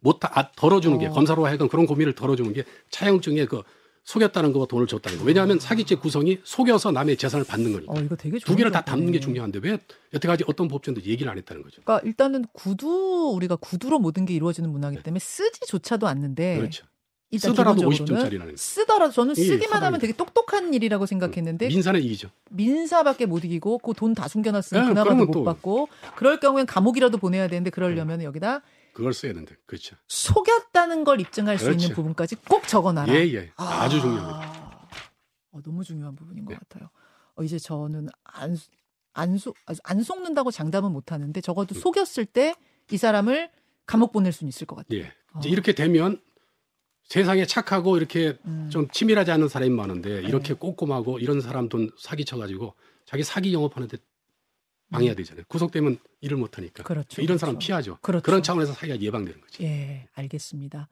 못 0.00 0.18
아, 0.24 0.52
덜어주는 0.52 0.98
게 0.98 1.06
어. 1.06 1.10
검사로 1.10 1.46
하여금 1.46 1.68
그런 1.68 1.86
고민을 1.86 2.14
덜어주는 2.14 2.52
게 2.52 2.64
차용증에 2.90 3.46
그 3.46 3.62
속였다는 4.04 4.52
거와 4.52 4.66
돈을 4.66 4.88
줬다는 4.88 5.18
거. 5.18 5.24
왜냐하면 5.24 5.60
사기죄 5.60 5.94
구성이 5.94 6.38
속여서 6.42 6.90
남의 6.90 7.16
재산을 7.16 7.46
받는 7.46 7.72
거니까. 7.72 7.92
어, 7.92 8.00
이거 8.00 8.16
되게 8.16 8.38
두 8.40 8.56
개를 8.56 8.72
다 8.72 8.84
담는 8.84 9.12
게. 9.12 9.20
중요한데 9.20 9.60
왜 9.62 9.78
여태까지 10.12 10.44
어떤 10.48 10.66
법정도 10.68 11.00
얘기를 11.02 11.30
안 11.30 11.38
했다는 11.38 11.62
거죠. 11.62 11.80
그러니까 11.84 12.06
일단은 12.06 12.44
구두 12.52 13.32
우리가 13.36 13.56
구두로 13.56 14.00
모든 14.00 14.26
게 14.26 14.34
이루어지는 14.34 14.70
문화이기 14.70 15.02
때문에 15.04 15.20
쓰지조차도 15.20 16.08
않는데 16.08 16.56
그렇죠. 16.58 16.84
일단 17.32 17.50
쓰더라도 17.52 17.88
기본적으로는 17.88 18.28
50점짜리라는 18.30 18.56
쓰더라도 18.56 19.12
저는 19.12 19.34
예, 19.38 19.44
쓰기만 19.44 19.82
하면. 19.82 19.98
되게 19.98 20.12
똑똑한 20.12 20.72
일이라고 20.74 21.06
생각했는데 21.06 21.68
민사는 21.68 22.00
이기죠. 22.00 22.30
민사밖에 22.50 23.26
못 23.26 23.44
이기고 23.44 23.78
그 23.78 23.94
돈 23.94 24.14
다 24.14 24.28
숨겨놨으면 24.28 24.84
예, 24.84 24.88
그나마도 24.88 25.16
못 25.26 25.32
또- 25.32 25.42
받고 25.44 25.88
그럴 26.16 26.38
경우엔 26.38 26.66
감옥이라도 26.66 27.16
보내야 27.18 27.48
되는데 27.48 27.70
그러려면 27.70 28.22
여기다 28.22 28.60
그걸 28.92 29.14
써야 29.14 29.32
되는데. 29.32 29.56
그렇죠. 29.66 29.96
속였다는 30.08 31.04
걸 31.04 31.20
입증할 31.20 31.58
수 31.58 31.64
있는 31.64 31.78
그렇죠. 31.78 31.94
부분까지 31.94 32.36
꼭 32.46 32.68
적어놔라. 32.68 33.12
예, 33.14 33.20
예. 33.32 33.50
아 33.56 33.88
주 33.88 33.98
중요합니다. 34.00 34.88
어, 35.52 35.60
너무 35.62 35.82
중요한 35.84 36.14
부분인 36.14 36.44
것 36.44 36.52
네. 36.52 36.58
같아요. 36.68 36.90
어, 37.34 37.42
이제 37.42 37.58
저는 37.58 38.08
안, 38.24 38.58
안, 39.14 39.38
속, 39.38 39.56
안 39.84 40.02
속는다고 40.02 40.50
장담은 40.50 40.92
못 40.92 41.12
하는데 41.12 41.40
적어도 41.40 41.74
음. 41.74 41.80
속였을 41.80 42.26
때 42.26 42.54
이 42.90 42.98
사람을 42.98 43.48
감옥 43.86 44.12
보낼 44.12 44.32
수는 44.32 44.48
있을 44.50 44.66
것 44.66 44.76
같아요. 44.76 44.98
예. 45.00 45.12
어. 45.32 45.38
이제 45.38 45.48
이렇게 45.48 45.72
되면 45.72 46.20
세상에 47.04 47.44
착하고 47.46 47.96
이렇게 47.96 48.38
음. 48.46 48.68
좀 48.70 48.88
치밀하지 48.90 49.30
않은 49.32 49.48
사람이 49.48 49.70
많은데 49.70 50.20
네. 50.22 50.28
이렇게 50.28 50.54
꼼꼼하고 50.54 51.18
이런 51.18 51.40
사람 51.40 51.68
돈 51.68 51.90
사기 51.98 52.24
쳐가지고 52.24 52.74
자기 53.04 53.22
사기 53.22 53.52
영업하는데 53.52 53.98
방해해야 54.90 55.14
되잖아요. 55.16 55.44
구속되면 55.48 55.98
일을 56.20 56.36
못하니까. 56.36 56.82
음. 56.82 56.84
그렇죠. 56.84 57.22
이런 57.22 57.38
사람 57.38 57.54
그렇죠. 57.54 57.66
피하죠. 57.66 57.98
그렇죠. 58.02 58.22
그런 58.22 58.42
차원에서 58.42 58.72
사기가 58.74 59.00
예방되는 59.00 59.40
거지. 59.40 59.62
예, 59.64 60.06
알겠습니다. 60.14 60.88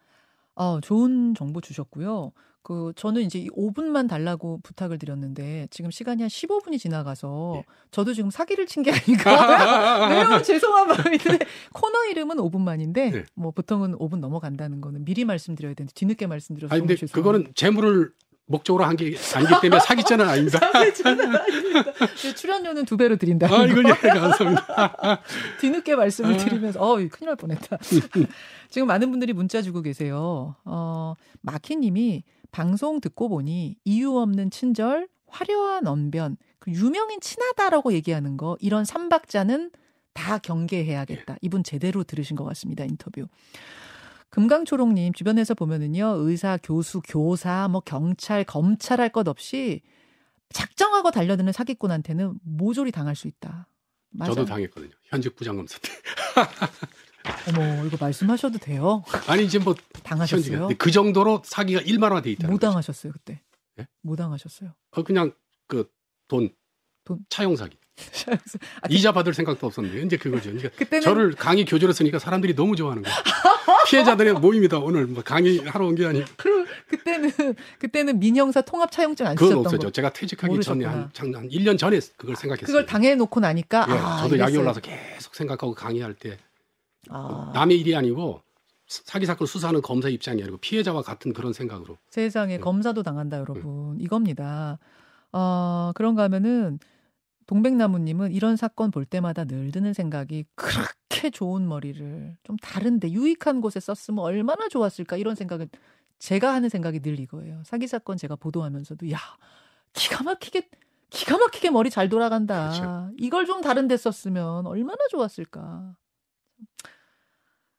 어, 0.55 0.81
좋은 0.81 1.35
정보 1.35 1.61
주셨고요. 1.61 2.33
그 2.63 2.93
저는 2.95 3.23
이제 3.23 3.39
이 3.39 3.49
5 3.55 3.73
분만 3.73 4.07
달라고 4.07 4.61
부탁을 4.63 4.99
드렸는데 4.99 5.67
지금 5.71 5.91
시간이 5.91 6.23
한 6.23 6.29
15 6.29 6.59
분이 6.61 6.79
지나가서 6.79 7.55
예. 7.57 7.65
저도 7.91 8.13
지금 8.13 8.29
사기를 8.31 8.67
친 8.67 8.83
게 8.83 8.93
아닌가 8.93 10.09
매우 10.09 10.43
죄송한 10.43 10.89
마음이 10.89 11.17
드는데 11.17 11.47
코너 11.73 12.05
이름은 12.11 12.39
5 12.39 12.51
분만인데 12.51 13.11
네. 13.11 13.25
뭐 13.35 13.51
보통은 13.51 13.95
5 13.99 14.09
분 14.11 14.21
넘어간다는 14.21 14.83
거는 14.83 15.07
미리 15.07 15.25
말씀드려야 15.25 15.73
되는데 15.73 15.93
뒤늦게 15.95 16.27
말씀드려서 16.27 16.75
아니 16.75 16.81
근데 16.83 16.97
죄송합니다. 16.97 17.15
그거는 17.17 17.53
재물을 17.55 18.13
목적으로 18.51 18.85
한 18.85 18.97
게 18.97 19.15
아니기 19.35 19.55
때문에 19.63 19.81
사기죄는 19.81 20.29
아닙니다. 20.29 20.59
사기죄는 20.73 21.37
아닙니다. 21.37 21.93
그 22.21 22.35
출연료는 22.35 22.85
두 22.85 22.97
배로 22.97 23.17
드린다는 23.17 23.55
아 23.55 23.59
거. 23.59 23.67
이걸 23.67 23.85
예, 23.87 24.09
감사합니다. 24.09 25.23
뒤늦게 25.61 25.95
말씀을 25.95 26.35
아. 26.35 26.37
드리면서 26.37 26.81
어 26.81 26.97
큰일 26.97 27.27
날 27.27 27.37
뻔했다. 27.37 27.79
지금 28.69 28.89
많은 28.89 29.11
분들이 29.11 29.33
문자 29.33 29.63
주고 29.63 29.83
계세요. 29.83 30.57
어 30.65 31.15
마키님이 31.43 32.25
방송 32.51 33.01
듣고 33.01 33.29
보니 33.29 33.77
이유 33.85 34.17
없는 34.19 34.51
친절, 34.51 35.07
화려한 35.29 35.87
언변, 35.87 36.37
그 36.59 36.73
유명인 36.73 37.21
친하다라고 37.21 37.93
얘기하는 37.93 38.37
거 38.37 38.57
이런 38.61 38.85
삼박자는 38.85 39.71
다 40.13 40.39
경계해야겠다. 40.39 41.37
이분 41.41 41.63
제대로 41.63 42.03
들으신 42.03 42.35
것 42.37 42.45
같습니다. 42.45 42.85
인터뷰. 42.85 43.27
금강초롱님 44.31 45.13
주변에서 45.13 45.55
보면은요 45.55 46.17
의사, 46.19 46.59
교수, 46.63 47.01
교사, 47.03 47.69
뭐 47.69 47.81
경찰, 47.81 48.45
검찰 48.45 49.01
할 49.01 49.11
것 49.11 49.27
없이 49.29 49.83
작정하고 50.53 51.11
달려드는 51.11 51.53
사기꾼한테는 51.53 52.35
모조리 52.43 52.93
당할 52.93 53.15
수 53.17 53.29
있다. 53.29 53.67
맞아. 54.13 54.33
저도 54.33 54.45
당했거든요. 54.47 54.91
현직 55.09 55.35
부장검사 55.37 55.79
때. 55.79 55.91
어머 57.57 57.85
이거 57.85 57.97
말씀하셔도 58.01 58.59
돼요? 58.59 59.05
아니 59.29 59.45
이제 59.45 59.59
뭐 59.59 59.75
당하셨어요? 60.03 60.71
그 60.79 60.91
정도로 60.91 61.43
사기가 61.45 61.81
일만화돼 61.81 62.31
있다는 62.33 62.51
뭐. 62.51 62.59
당하셨어요 62.59 63.13
그때? 63.13 63.43
예? 63.79 63.87
뭐 64.03 64.17
당하셨어요? 64.17 64.75
어, 64.93 65.03
그냥 65.03 65.33
그돈 65.69 66.51
돈? 67.05 67.19
차용 67.29 67.57
사기. 67.57 67.77
아, 68.31 68.37
그- 68.89 68.95
이자 68.95 69.13
받을 69.13 69.35
생각도 69.35 69.67
없었는데 69.67 70.03
이제 70.03 70.17
그거죠. 70.17 70.51
그러니까 70.51 70.71
그때는 70.77 71.03
저를 71.03 71.33
강의 71.35 71.65
교재로 71.65 71.93
쓰니까 71.93 72.19
사람들이 72.19 72.55
너무 72.55 72.75
좋아하는 72.77 73.03
거예요. 73.03 73.17
피해자들의 73.87 74.35
모임이다 74.35 74.79
오늘 74.79 75.07
뭐 75.07 75.23
강의 75.23 75.59
하러 75.59 75.87
온 75.87 75.95
게 75.95 76.07
아니고 76.07 76.27
그, 76.37 76.65
그때는 76.89 77.31
그때는 77.79 78.19
민형사 78.19 78.61
통합 78.63 78.91
차용증 78.91 79.27
안 79.27 79.35
그건 79.35 79.49
쓰셨던 79.49 79.67
없었죠. 79.67 79.87
거. 79.89 79.93
제가 79.93 80.13
퇴직하기 80.13 80.53
모르셨구나. 80.53 80.89
전에 80.91 81.01
한, 81.03 81.11
장- 81.13 81.35
한 81.35 81.49
1년 81.49 81.79
전에 81.79 81.99
그걸 82.17 82.37
생각했어요. 82.37 82.67
그걸 82.67 82.87
당해 82.87 83.15
놓고 83.15 83.41
나니까 83.41 83.87
예, 83.89 83.93
아, 83.93 84.17
저도 84.23 84.39
약이 84.39 84.53
이랬어요. 84.53 84.61
올라서 84.61 84.81
계속 84.81 85.35
생각하고 85.35 85.75
강의할 85.75 86.15
때 86.15 86.39
아, 87.09 87.51
남의 87.55 87.79
일이 87.81 87.95
아니고 87.97 88.43
사기 88.87 89.25
사건 89.27 89.47
수사하는 89.47 89.83
검사 89.83 90.09
입장이 90.09 90.43
아니고 90.43 90.59
피해자와 90.59 91.03
같은 91.03 91.33
그런 91.33 91.53
생각으로 91.53 91.97
세상에 92.11 92.57
네. 92.57 92.61
검사도 92.61 93.03
당한다 93.03 93.39
여러분 93.39 93.97
이겁니다. 94.01 94.79
어, 95.33 95.93
그런가 95.95 96.25
하면은 96.25 96.79
동백나무님은 97.47 98.33
이런 98.33 98.57
사건 98.57 98.91
볼 98.91 99.05
때마다 99.05 99.45
늘 99.45 99.73
드는 99.73 99.93
생각이 99.93 100.45
그렇게 100.55 100.89
좋은 101.29 101.69
머리를 101.69 102.37
좀 102.45 102.57
다른데 102.57 103.11
유익한 103.11 103.61
곳에 103.61 103.81
썼으면 103.81 104.25
얼마나 104.25 104.69
좋았을까 104.69 105.19
이런 105.19 105.35
생각을 105.35 105.69
제가 106.19 106.55
하는 106.55 106.71
생각이 106.71 107.01
늘 107.01 107.21
이거예요. 107.21 107.63
사기 107.67 107.87
사건 107.87 108.17
제가 108.17 108.37
보도하면서도 108.37 109.11
야 109.11 109.19
기가 109.93 110.23
막히게 110.23 110.71
기가 111.11 111.37
막히게 111.37 111.71
머리 111.71 111.91
잘 111.91 112.09
돌아간다. 112.09 112.71
그렇죠. 112.71 113.11
이걸 113.19 113.45
좀 113.45 113.61
다른데 113.61 113.97
썼으면 113.97 114.67
얼마나 114.67 114.99
좋았을까. 115.11 115.97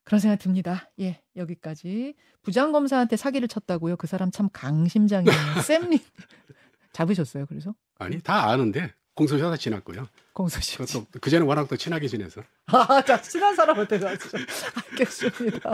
그런 0.03 0.19
생각 0.19 0.37
듭니다. 0.39 0.91
예, 0.99 1.21
여기까지. 1.37 2.15
부장 2.41 2.71
검사한테 2.73 3.15
사기를 3.15 3.47
쳤다고요? 3.47 3.95
그 3.95 4.07
사람 4.07 4.29
참 4.31 4.49
강심장이에요. 4.51 5.31
쌤님. 5.65 5.99
잡으셨어요, 6.91 7.45
그래서? 7.45 7.73
아니 7.97 8.19
다 8.21 8.49
아는데 8.49 8.93
공소시효 9.15 9.49
다 9.49 9.57
지났고요. 9.57 10.07
공소시. 10.33 10.77
그것도 10.77 11.05
그전에 11.19 11.45
워낙 11.45 11.67
또 11.67 11.75
친하게 11.75 12.07
지내서 12.07 12.41
아, 12.67 13.03
자, 13.03 13.21
친한 13.21 13.53
사람한테 13.55 13.99
가죠. 13.99 14.29
알겠습니다. 14.91 15.73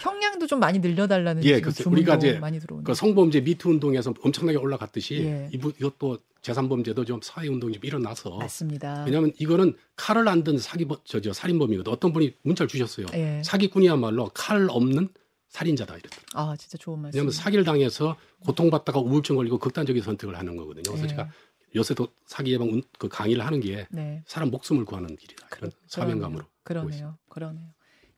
형량도 0.00 0.46
좀 0.46 0.60
많이 0.60 0.78
늘려달라는 0.78 1.42
예, 1.44 1.60
주문도 1.60 1.90
우리가 1.90 2.16
이제 2.16 2.38
많이 2.38 2.60
들어오는. 2.60 2.84
그 2.84 2.94
성범죄 2.94 3.40
미투 3.40 3.70
운동에서 3.70 4.12
엄청나게 4.20 4.58
올라갔듯이 4.58 5.14
예. 5.24 5.48
이부, 5.52 5.72
이것도 5.78 6.18
재산범죄도 6.42 7.04
좀 7.06 7.20
사회 7.22 7.48
운동이 7.48 7.72
좀 7.74 7.84
일어나서 7.84 8.36
맞습니다. 8.36 9.04
왜냐하면 9.04 9.32
이거는 9.38 9.74
칼을 9.96 10.28
안 10.28 10.44
든 10.44 10.58
사기 10.58 10.86
저저 11.04 11.32
살인범이거든. 11.32 11.90
어떤 11.90 12.12
분이 12.12 12.34
문자를 12.42 12.68
주셨어요. 12.68 13.06
예. 13.14 13.42
사기꾼이야말로 13.44 14.30
칼 14.34 14.68
없는 14.70 15.08
살인자다 15.48 15.94
이랬더라고요. 15.94 16.52
아, 16.52 16.56
진짜 16.56 16.76
좋은 16.76 17.00
말씀. 17.00 17.16
왜냐하면 17.16 17.32
사기를 17.32 17.64
당해서 17.64 18.16
고통받다가 18.44 19.00
우울증 19.00 19.36
걸리고 19.36 19.58
극단적인 19.58 20.02
선택을 20.02 20.36
하는 20.36 20.56
거거든요. 20.56 20.82
그래서 20.84 21.04
예. 21.04 21.08
제가 21.08 21.30
요새도 21.76 22.08
사기 22.26 22.52
예방 22.52 22.68
운- 22.68 22.82
그 22.98 23.08
강의를 23.08 23.44
하는 23.46 23.60
게 23.60 23.86
네. 23.90 24.22
사람 24.26 24.50
목숨을 24.50 24.84
구하는 24.84 25.14
길이다. 25.16 25.46
그런 25.50 25.70
그러- 25.70 25.80
사명감으로. 25.88 26.40
보고 26.42 26.50
그러네요. 26.64 27.16
그러네요. 27.28 27.66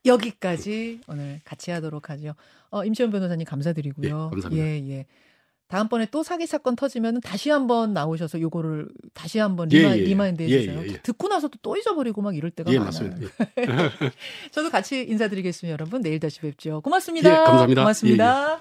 여기까지 0.07 1.01
오늘 1.09 1.41
같이 1.45 1.71
하도록 1.71 2.09
하죠. 2.11 2.35
어, 2.71 2.85
임시원 2.85 3.11
변호사님 3.11 3.45
감사드리고요. 3.45 4.07
예, 4.07 4.11
감사합니다. 4.31 4.57
예, 4.65 4.89
예. 4.91 5.07
다음번에 5.67 6.07
또 6.11 6.23
사기 6.23 6.47
사건 6.47 6.77
터지면 6.77 7.21
다시 7.21 7.51
한번 7.51 7.93
나오셔서 7.93 8.41
요거를 8.41 8.89
다시 9.13 9.39
한번 9.39 9.71
예, 9.73 9.79
리마, 9.81 9.91
예, 9.97 9.99
예. 9.99 10.05
remind 10.05 10.43
예, 10.49 10.57
해주세요. 10.57 10.81
예, 10.81 10.87
예. 10.95 11.03
듣고 11.03 11.29
나서도 11.29 11.59
또 11.61 11.77
잊어버리고 11.77 12.23
막 12.23 12.35
이럴 12.35 12.51
때가 12.51 12.73
예, 12.73 12.79
많아요. 12.79 12.87
맞습니다. 12.87 13.19
예. 13.59 13.67
저도 14.51 14.71
같이 14.71 15.03
인사드리겠습니다, 15.03 15.73
여러분. 15.73 16.01
내일 16.01 16.21
다시 16.21 16.41
뵙죠. 16.41 16.81
고맙습니다. 16.81 17.29
예, 17.31 17.35
감사합니다. 17.45 17.83
고맙습니다. 17.83 18.61